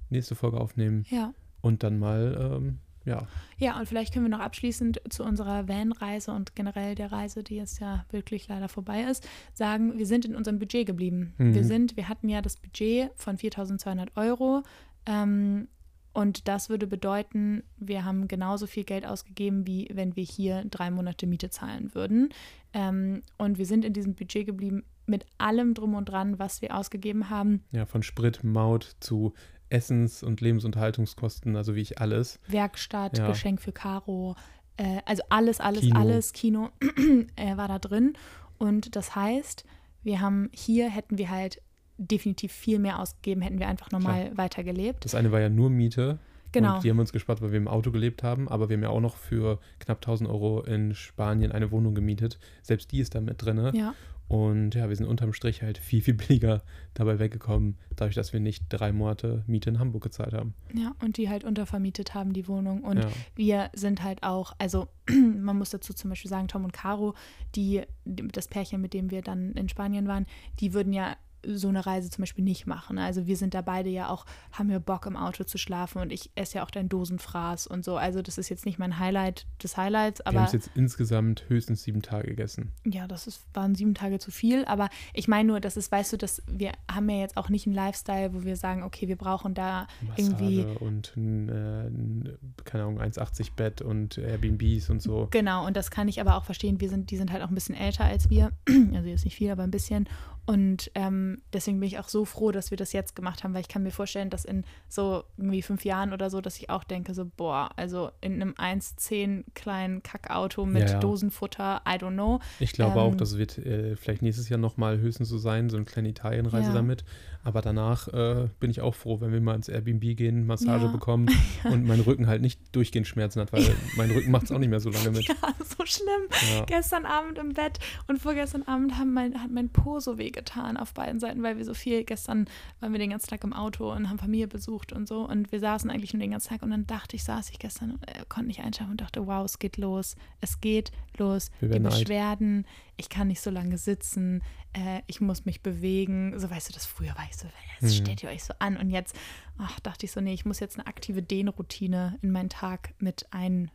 nächste 0.09 0.36
Folge 0.36 0.59
aufnehmen. 0.59 1.05
Ja. 1.09 1.33
Und 1.62 1.83
dann 1.83 1.97
mal 1.97 2.38
ähm, 2.39 2.79
ja. 3.05 3.27
Ja, 3.57 3.79
und 3.79 3.87
vielleicht 3.87 4.13
können 4.13 4.25
wir 4.25 4.29
noch 4.29 4.43
abschließend 4.43 5.01
zu 5.09 5.23
unserer 5.23 5.67
Van-Reise 5.67 6.31
und 6.31 6.55
generell 6.55 6.95
der 6.95 7.11
Reise, 7.11 7.43
die 7.43 7.55
jetzt 7.55 7.79
ja 7.79 8.05
wirklich 8.11 8.47
leider 8.47 8.69
vorbei 8.69 9.03
ist, 9.03 9.27
sagen, 9.53 9.97
wir 9.97 10.05
sind 10.05 10.25
in 10.25 10.35
unserem 10.35 10.59
Budget 10.59 10.85
geblieben. 10.85 11.33
Mhm. 11.37 11.53
Wir 11.53 11.63
sind, 11.63 11.95
wir 11.97 12.09
hatten 12.09 12.29
ja 12.29 12.41
das 12.41 12.57
Budget 12.57 13.11
von 13.15 13.37
4.200 13.37 14.09
Euro. 14.15 14.63
Ähm, 15.05 15.67
und 16.13 16.47
das 16.47 16.69
würde 16.69 16.85
bedeuten, 16.85 17.63
wir 17.77 18.05
haben 18.05 18.27
genauso 18.27 18.67
viel 18.67 18.83
Geld 18.83 19.05
ausgegeben, 19.05 19.65
wie 19.65 19.89
wenn 19.91 20.15
wir 20.15 20.23
hier 20.23 20.63
drei 20.65 20.91
Monate 20.91 21.25
Miete 21.25 21.49
zahlen 21.49 21.95
würden. 21.95 22.29
Ähm, 22.73 23.23
und 23.37 23.57
wir 23.57 23.65
sind 23.65 23.83
in 23.83 23.93
diesem 23.93 24.13
Budget 24.13 24.45
geblieben 24.45 24.83
mit 25.05 25.25
allem 25.37 25.73
drum 25.73 25.95
und 25.95 26.05
dran, 26.05 26.39
was 26.39 26.61
wir 26.61 26.77
ausgegeben 26.77 27.29
haben. 27.29 27.63
Ja, 27.71 27.85
von 27.85 28.03
Sprit, 28.03 28.43
Maut 28.43 28.95
zu 28.99 29.33
Essens- 29.69 30.23
und 30.23 30.41
Lebensunterhaltungskosten, 30.41 31.56
also 31.56 31.76
wie 31.76 31.82
ich 31.82 31.99
alles. 31.99 32.39
Werkstatt, 32.47 33.17
ja. 33.17 33.28
Geschenk 33.28 33.62
für 33.62 33.71
Caro, 33.71 34.36
äh, 34.78 34.99
also 35.06 35.23
alles, 35.30 35.60
alles, 35.60 35.82
Kino. 35.82 35.99
alles, 35.99 36.34
Kino 36.34 36.69
äh, 37.36 37.58
war 37.58 37.67
da 37.67 37.80
drin. 37.80 38.13
Und 38.58 38.95
das 38.95 39.15
heißt, 39.15 39.65
wir 40.04 40.21
haben 40.21 40.49
hier 40.54 40.89
hätten 40.89 41.17
wir 41.17 41.30
halt 41.30 41.62
definitiv 41.97 42.52
viel 42.52 42.80
mehr 42.80 42.99
ausgegeben, 42.99 43.41
hätten 43.41 43.60
wir 43.60 43.67
einfach 43.67 43.91
normal 43.91 44.26
Klar. 44.26 44.38
weitergelebt. 44.38 45.06
Das 45.06 45.15
eine 45.15 45.32
war 45.32 45.39
ja 45.39 45.49
nur 45.49 45.69
Miete. 45.69 46.19
Genau. 46.52 46.76
Und 46.76 46.84
die 46.84 46.89
haben 46.89 46.99
uns 46.99 47.12
gespart, 47.12 47.41
weil 47.41 47.52
wir 47.52 47.58
im 47.58 47.67
Auto 47.67 47.91
gelebt 47.91 48.21
haben, 48.21 48.47
aber 48.47 48.69
wir 48.69 48.78
haben 48.78 48.84
ja 48.84 48.89
auch 48.89 49.02
noch 49.02 49.17
für 49.17 49.60
knapp 49.80 49.97
1000 49.97 50.30
Euro 50.30 50.62
in 50.62 50.93
Spanien 50.93 51.52
eine 51.52 51.71
Wohnung 51.71 51.95
gemietet. 51.95 52.38
Selbst 52.62 52.91
die 52.91 52.99
ist 52.99 53.15
da 53.15 53.21
mit 53.21 53.43
drin. 53.43 53.71
Ja. 53.73 53.95
Und 54.34 54.74
ja, 54.74 54.89
wir 54.89 54.96
sind 54.96 55.06
unterm 55.06 55.32
Strich 55.32 55.62
halt 55.62 55.78
viel, 55.78 56.02
viel 56.02 56.15
billiger 56.15 56.63
dabei 56.96 57.19
weggekommen, 57.19 57.78
dadurch, 57.96 58.15
dass 58.15 58.34
wir 58.34 58.39
nicht 58.39 58.65
drei 58.69 58.91
Monate 58.91 59.43
Miete 59.46 59.69
in 59.69 59.78
Hamburg 59.78 60.02
gezahlt 60.02 60.34
haben. 60.34 60.56
Ja, 60.74 60.96
und 61.04 61.17
die 61.17 61.30
halt 61.30 61.43
untervermietet 61.43 62.15
haben, 62.15 62.34
die 62.34 62.48
Wohnung. 62.48 62.82
Und 62.82 62.98
ja. 62.98 63.10
wir 63.36 63.69
sind 63.76 64.02
halt 64.02 64.24
auch, 64.24 64.54
also 64.58 64.88
man 65.08 65.56
muss 65.56 65.69
dazu 65.69 65.93
zum 65.93 66.10
Beispiel 66.10 66.32
sagen, 66.32 66.48
Tom 66.48 66.63
und 66.63 66.74
Caro, 66.74 67.13
die, 67.54 67.84
das 68.06 68.48
Pärchen, 68.48 68.82
mit 68.82 68.96
dem 68.96 69.12
wir 69.12 69.22
dann 69.22 69.52
in 69.52 69.69
Spanien 69.69 70.08
waren, 70.08 70.26
die 70.60 70.74
würden 70.74 70.93
ja 70.93 71.15
so 71.45 71.67
eine 71.67 71.86
Reise 71.86 72.10
zum 72.10 72.21
Beispiel 72.21 72.43
nicht 72.43 72.67
machen. 72.67 72.97
Also 72.97 73.27
wir 73.27 73.38
sind 73.38 73.53
da 73.53 73.62
beide 73.62 73.89
ja 73.89 74.10
auch, 74.10 74.25
haben 74.51 74.69
wir 74.69 74.79
Bock 74.79 75.06
im 75.06 75.15
Auto 75.15 75.43
zu 75.43 75.58
schlafen 75.58 76.01
und 76.01 76.12
ich 76.12 76.32
esse 76.36 76.58
ja 76.58 76.63
auch 76.63 76.71
dein 76.71 76.89
Dosenfraß 76.89 77.67
und 77.67 77.84
so. 77.84 77.97
Also 77.97 78.21
das 78.21 78.38
ist 78.38 78.49
jetzt 78.49 78.65
nicht 78.65 78.79
mein 78.79 78.99
Highlight 78.99 79.45
des 79.62 79.77
Highlights, 79.77 80.21
aber. 80.21 80.34
Wir 80.34 80.39
haben 80.41 80.47
es 80.47 80.53
jetzt 80.53 80.71
insgesamt 80.75 81.45
höchstens 81.47 81.84
sieben 81.84 82.01
Tage 82.01 82.29
gegessen. 82.29 82.71
Ja, 82.86 83.08
das 83.08 83.27
ist, 83.27 83.45
waren 83.53 83.75
sieben 83.75 83.93
Tage 83.93 84.19
zu 84.19 84.32
viel, 84.32 84.65
aber 84.65 84.89
ich 85.13 85.27
meine 85.27 85.47
nur, 85.47 85.60
das 85.60 85.77
ist, 85.77 85.91
weißt 85.91 86.13
du, 86.13 86.17
dass 86.17 86.41
wir 86.47 86.71
haben 86.91 87.10
ja 87.10 87.17
jetzt 87.17 87.38
auch 87.38 87.49
nicht 87.49 87.67
einen 87.67 87.75
Lifestyle, 87.75 88.34
wo 88.34 88.43
wir 88.43 88.56
sagen, 88.56 88.84
okay, 88.84 89.08
wir 89.08 89.17
brauchen 89.17 89.53
da 89.53 89.88
Massage 90.01 90.21
irgendwie. 90.21 90.65
Und 90.79 91.13
ein, 91.17 91.49
äh, 91.49 92.63
keine 92.63 92.84
Ahnung, 92.84 93.01
1,80 93.01 93.56
Bett 93.56 93.82
und 93.82 94.17
Airbnbs 94.17 94.89
und 94.89 95.01
so. 95.01 95.27
Genau, 95.32 95.65
und 95.65 95.75
das 95.77 95.91
kann 95.91 96.08
ich 96.08 96.21
aber 96.21 96.36
auch 96.36 96.45
verstehen. 96.45 96.79
Wir 96.79 96.89
sind, 96.89 97.12
die 97.12 97.17
sind 97.17 97.32
halt 97.32 97.43
auch 97.43 97.49
ein 97.49 97.56
bisschen 97.56 97.75
älter 97.75 98.06
als 98.06 98.29
wir. 98.29 98.51
Also 98.93 99.10
jetzt 99.10 99.25
nicht 99.25 99.36
viel, 99.36 99.49
aber 99.49 99.63
ein 99.63 99.71
bisschen. 99.71 100.08
Und 100.45 100.91
ähm, 100.95 101.41
deswegen 101.53 101.79
bin 101.79 101.88
ich 101.88 101.99
auch 101.99 102.10
so 102.10 102.25
froh, 102.25 102.51
dass 102.51 102.69
wir 102.69 102.77
das 102.77 102.91
jetzt 102.91 103.15
gemacht 103.15 103.43
haben, 103.43 103.53
weil 103.53 103.62
ich 103.62 103.69
kann 103.69 103.84
mir 103.84 103.91
vorstellen, 103.91 104.29
dass 104.29 104.43
in 104.43 104.65
so 104.89 105.23
irgendwie 105.38 105.62
fünf 105.62 105.86
Jahren 105.86 106.12
oder 106.12 106.29
so, 106.29 106.41
dass 106.41 106.58
ich 106.58 106.69
auch 106.69 106.84
denke, 106.84 107.13
so, 107.13 107.25
boah, 107.25 107.69
also 107.77 108.12
in 108.19 108.41
einem 108.41 108.51
1,10 108.51 109.45
kleinen 109.53 110.03
Kackauto 110.03 110.65
mit 110.65 110.84
ja, 110.84 110.95
ja. 110.95 110.99
Dosenfutter, 110.99 111.82
I 111.88 111.93
don't 111.93 112.13
know. 112.13 112.39
Ich 112.60 112.73
glaube 112.73 112.99
ähm, 112.99 113.06
auch, 113.06 113.15
das 113.15 113.38
wird 113.38 113.58
äh, 113.58 113.95
vielleicht 113.95 114.21
nächstes 114.21 114.49
Jahr 114.49 114.60
nochmal 114.60 114.99
höchstens 114.99 115.29
so 115.29 115.38
sein, 115.38 115.69
so 115.69 115.77
eine 115.77 115.86
kleine 115.86 116.10
Italienreise 116.10 116.69
ja. 116.69 116.73
damit. 116.73 117.06
Aber 117.45 117.62
danach 117.62 118.08
äh, 118.08 118.47
bin 118.60 118.71
ich 118.71 118.79
auch 118.79 118.95
froh, 118.95 119.19
wenn 119.19 119.34
wir 119.34 119.41
mal 119.41 119.56
ins 119.56 119.67
Airbnb 119.67 120.15
gehen, 120.15 120.47
Massage 120.47 120.88
bekommen 120.88 121.29
und 121.65 121.86
mein 121.86 121.99
Rücken 121.99 122.27
halt 122.27 122.41
nicht 122.41 122.60
durchgehend 122.73 123.06
Schmerzen 123.06 123.41
hat, 123.41 123.51
weil 123.51 123.75
mein 123.97 124.12
Rücken 124.12 124.32
macht 124.32 124.45
es 124.45 124.51
auch 124.51 124.60
nicht 124.60 124.69
mehr 124.69 124.79
so 124.79 124.89
lange 124.89 125.12
mit. 125.12 125.27
Ja, 125.34 125.53
so 125.63 125.86
schlimm. 125.86 126.65
Gestern 126.67 127.06
Abend 127.06 127.38
im 127.38 127.53
Bett 127.53 127.79
und 128.08 128.19
vorgestern 128.19 128.63
Abend 128.63 128.97
haben 128.97 129.13
mein, 129.13 129.41
hat 129.41 129.51
mein 129.51 129.69
Po 129.69 129.99
so 129.99 130.17
weh 130.17 130.32
getan 130.34 130.78
auf 130.78 130.93
beiden 130.93 131.19
Seiten, 131.19 131.43
weil 131.43 131.58
wir 131.58 131.65
so 131.65 131.74
viel, 131.74 132.04
gestern 132.04 132.48
waren 132.80 132.91
wir 132.91 133.00
den 133.00 133.12
ganzen 133.12 133.30
Tag 133.30 133.43
im 133.43 133.54
Auto 133.54 133.91
und 133.91 134.10
haben 134.10 134.19
Familie 134.19 134.48
besucht 134.48 134.91
und 134.91 135.08
so. 135.08 135.28
Und 135.28 135.52
wir 135.52 135.60
saßen 135.60 135.89
eigentlich 135.89 136.13
nur 136.13 136.19
den 136.19 136.32
ganzen 136.32 136.50
Tag 136.50 136.63
und 136.63 136.72
dann 136.72 136.86
dachte 136.86 137.15
ich, 137.15 137.24
saß 137.24 137.50
ich 137.52 137.60
gestern, 137.60 137.91
und 137.91 138.08
äh, 138.08 138.26
konnte 138.28 138.48
nicht 138.48 138.62
einschlafen 138.62 138.91
und 138.91 139.02
dachte, 139.02 139.26
wow, 139.28 139.46
es 139.46 139.60
geht 139.60 139.78
los, 139.78 140.15
es 140.41 140.60
geht 140.60 140.91
los, 141.17 141.52
die 141.62 141.80
Beschwerden, 141.80 142.58
alt. 142.58 142.93
ich 142.98 143.10
kann 143.10 143.28
nicht 143.28 143.41
so 143.41 143.50
lange 143.50 143.78
sitzen, 143.78 144.41
äh, 144.74 145.02
ich 145.08 145.22
muss 145.22 145.46
mich 145.46 145.62
bewegen, 145.62 146.38
so 146.39 146.50
weißt 146.50 146.69
du, 146.69 146.74
das 146.74 146.86
früher 146.86 147.15
war 147.15 147.26
ich 147.30 147.38
so, 147.38 147.48
jetzt 147.80 147.93
mhm. 147.93 148.04
stellt 148.04 148.24
ihr 148.24 148.30
euch 148.30 148.43
so 148.43 148.54
an. 148.60 148.78
Und 148.78 148.89
jetzt 148.89 149.15
ach, 149.58 149.80
dachte 149.80 150.06
ich 150.06 150.12
so, 150.12 150.22
nee, 150.22 150.34
ich 150.34 150.46
muss 150.46 150.60
jetzt 150.60 150.78
eine 150.78 150.88
aktive 150.88 151.22
Dehnroutine 151.22 152.17
in 152.22 152.32
meinen 152.32 152.50
Tag 152.50 152.93
mit 153.00 153.28
einbauen, 153.32 153.72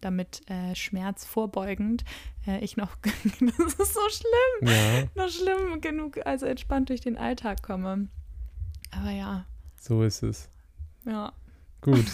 damit 0.00 0.48
äh, 0.48 0.74
Schmerz 0.74 1.24
vorbeugend 1.24 2.04
äh, 2.46 2.62
ich 2.64 2.76
noch, 2.76 2.96
das 3.02 3.74
ist 3.74 3.94
so 3.94 4.00
schlimm, 4.08 4.68
ja. 4.68 5.02
noch 5.14 5.28
schlimm 5.28 5.80
genug, 5.80 6.24
also 6.24 6.46
entspannt 6.46 6.88
durch 6.88 7.00
den 7.00 7.16
Alltag 7.16 7.62
komme. 7.62 8.08
Aber 8.90 9.10
ja. 9.10 9.46
So 9.80 10.02
ist 10.02 10.22
es. 10.22 10.48
Ja. 11.04 11.32
Gut, 11.80 12.04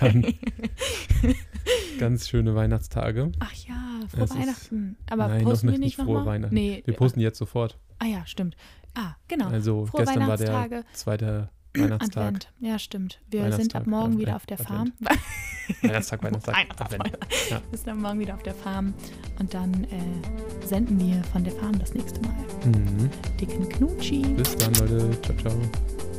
dann 0.00 0.24
ganz 1.98 2.28
schöne 2.28 2.54
Weihnachtstage. 2.54 3.32
Ach 3.40 3.52
ja, 3.52 4.00
frohe 4.08 4.24
es 4.24 4.30
Weihnachten. 4.30 4.96
Aber 5.10 5.26
nein, 5.28 5.42
posten 5.42 5.66
noch 5.66 5.72
wir 5.72 5.78
nicht 5.80 5.86
nicht 5.86 5.96
frohe 5.96 6.18
nochmal? 6.18 6.26
Weihnachten. 6.34 6.54
Nee. 6.54 6.82
Wir 6.84 6.94
posten 6.94 7.18
jetzt 7.20 7.38
sofort. 7.38 7.78
Ah 7.98 8.06
ja, 8.06 8.24
stimmt. 8.24 8.56
Ah, 8.94 9.16
genau. 9.26 9.48
Also 9.48 9.86
Frohe 9.86 10.04
gestern 10.04 10.28
war 10.28 10.36
der 10.36 10.84
zweite 10.92 11.50
Weihnachtstag. 11.74 12.24
Advent. 12.24 12.52
Ja, 12.60 12.78
stimmt. 12.78 13.20
Wir 13.30 13.52
sind 13.52 13.74
ab 13.74 13.86
morgen 13.86 14.18
wieder 14.18 14.36
auf 14.36 14.46
der. 14.46 14.58
Farm. 14.58 14.92
Weihnachtstag, 15.82 16.22
Weihnachtstag, 16.22 16.56
Weihnachtstag. 16.56 16.92
Advent. 16.92 17.18
Ja. 17.50 17.62
Wir 17.70 17.78
sind 17.78 17.88
ab 17.88 17.96
morgen 17.96 18.18
wieder 18.20 18.34
auf 18.34 18.42
der 18.42 18.54
Farm. 18.54 18.94
Und 19.38 19.54
dann 19.54 19.84
äh, 19.84 20.66
senden 20.66 20.98
wir 21.00 21.22
von 21.24 21.44
der 21.44 21.52
Farm 21.54 21.78
das 21.78 21.94
nächste 21.94 22.20
Mal. 22.22 22.34
Mhm. 22.64 23.10
Dicken 23.40 23.68
Knutschi. 23.68 24.22
Bis 24.34 24.56
dann, 24.56 24.74
Leute. 24.74 25.20
Ciao, 25.22 25.36
ciao. 25.38 26.09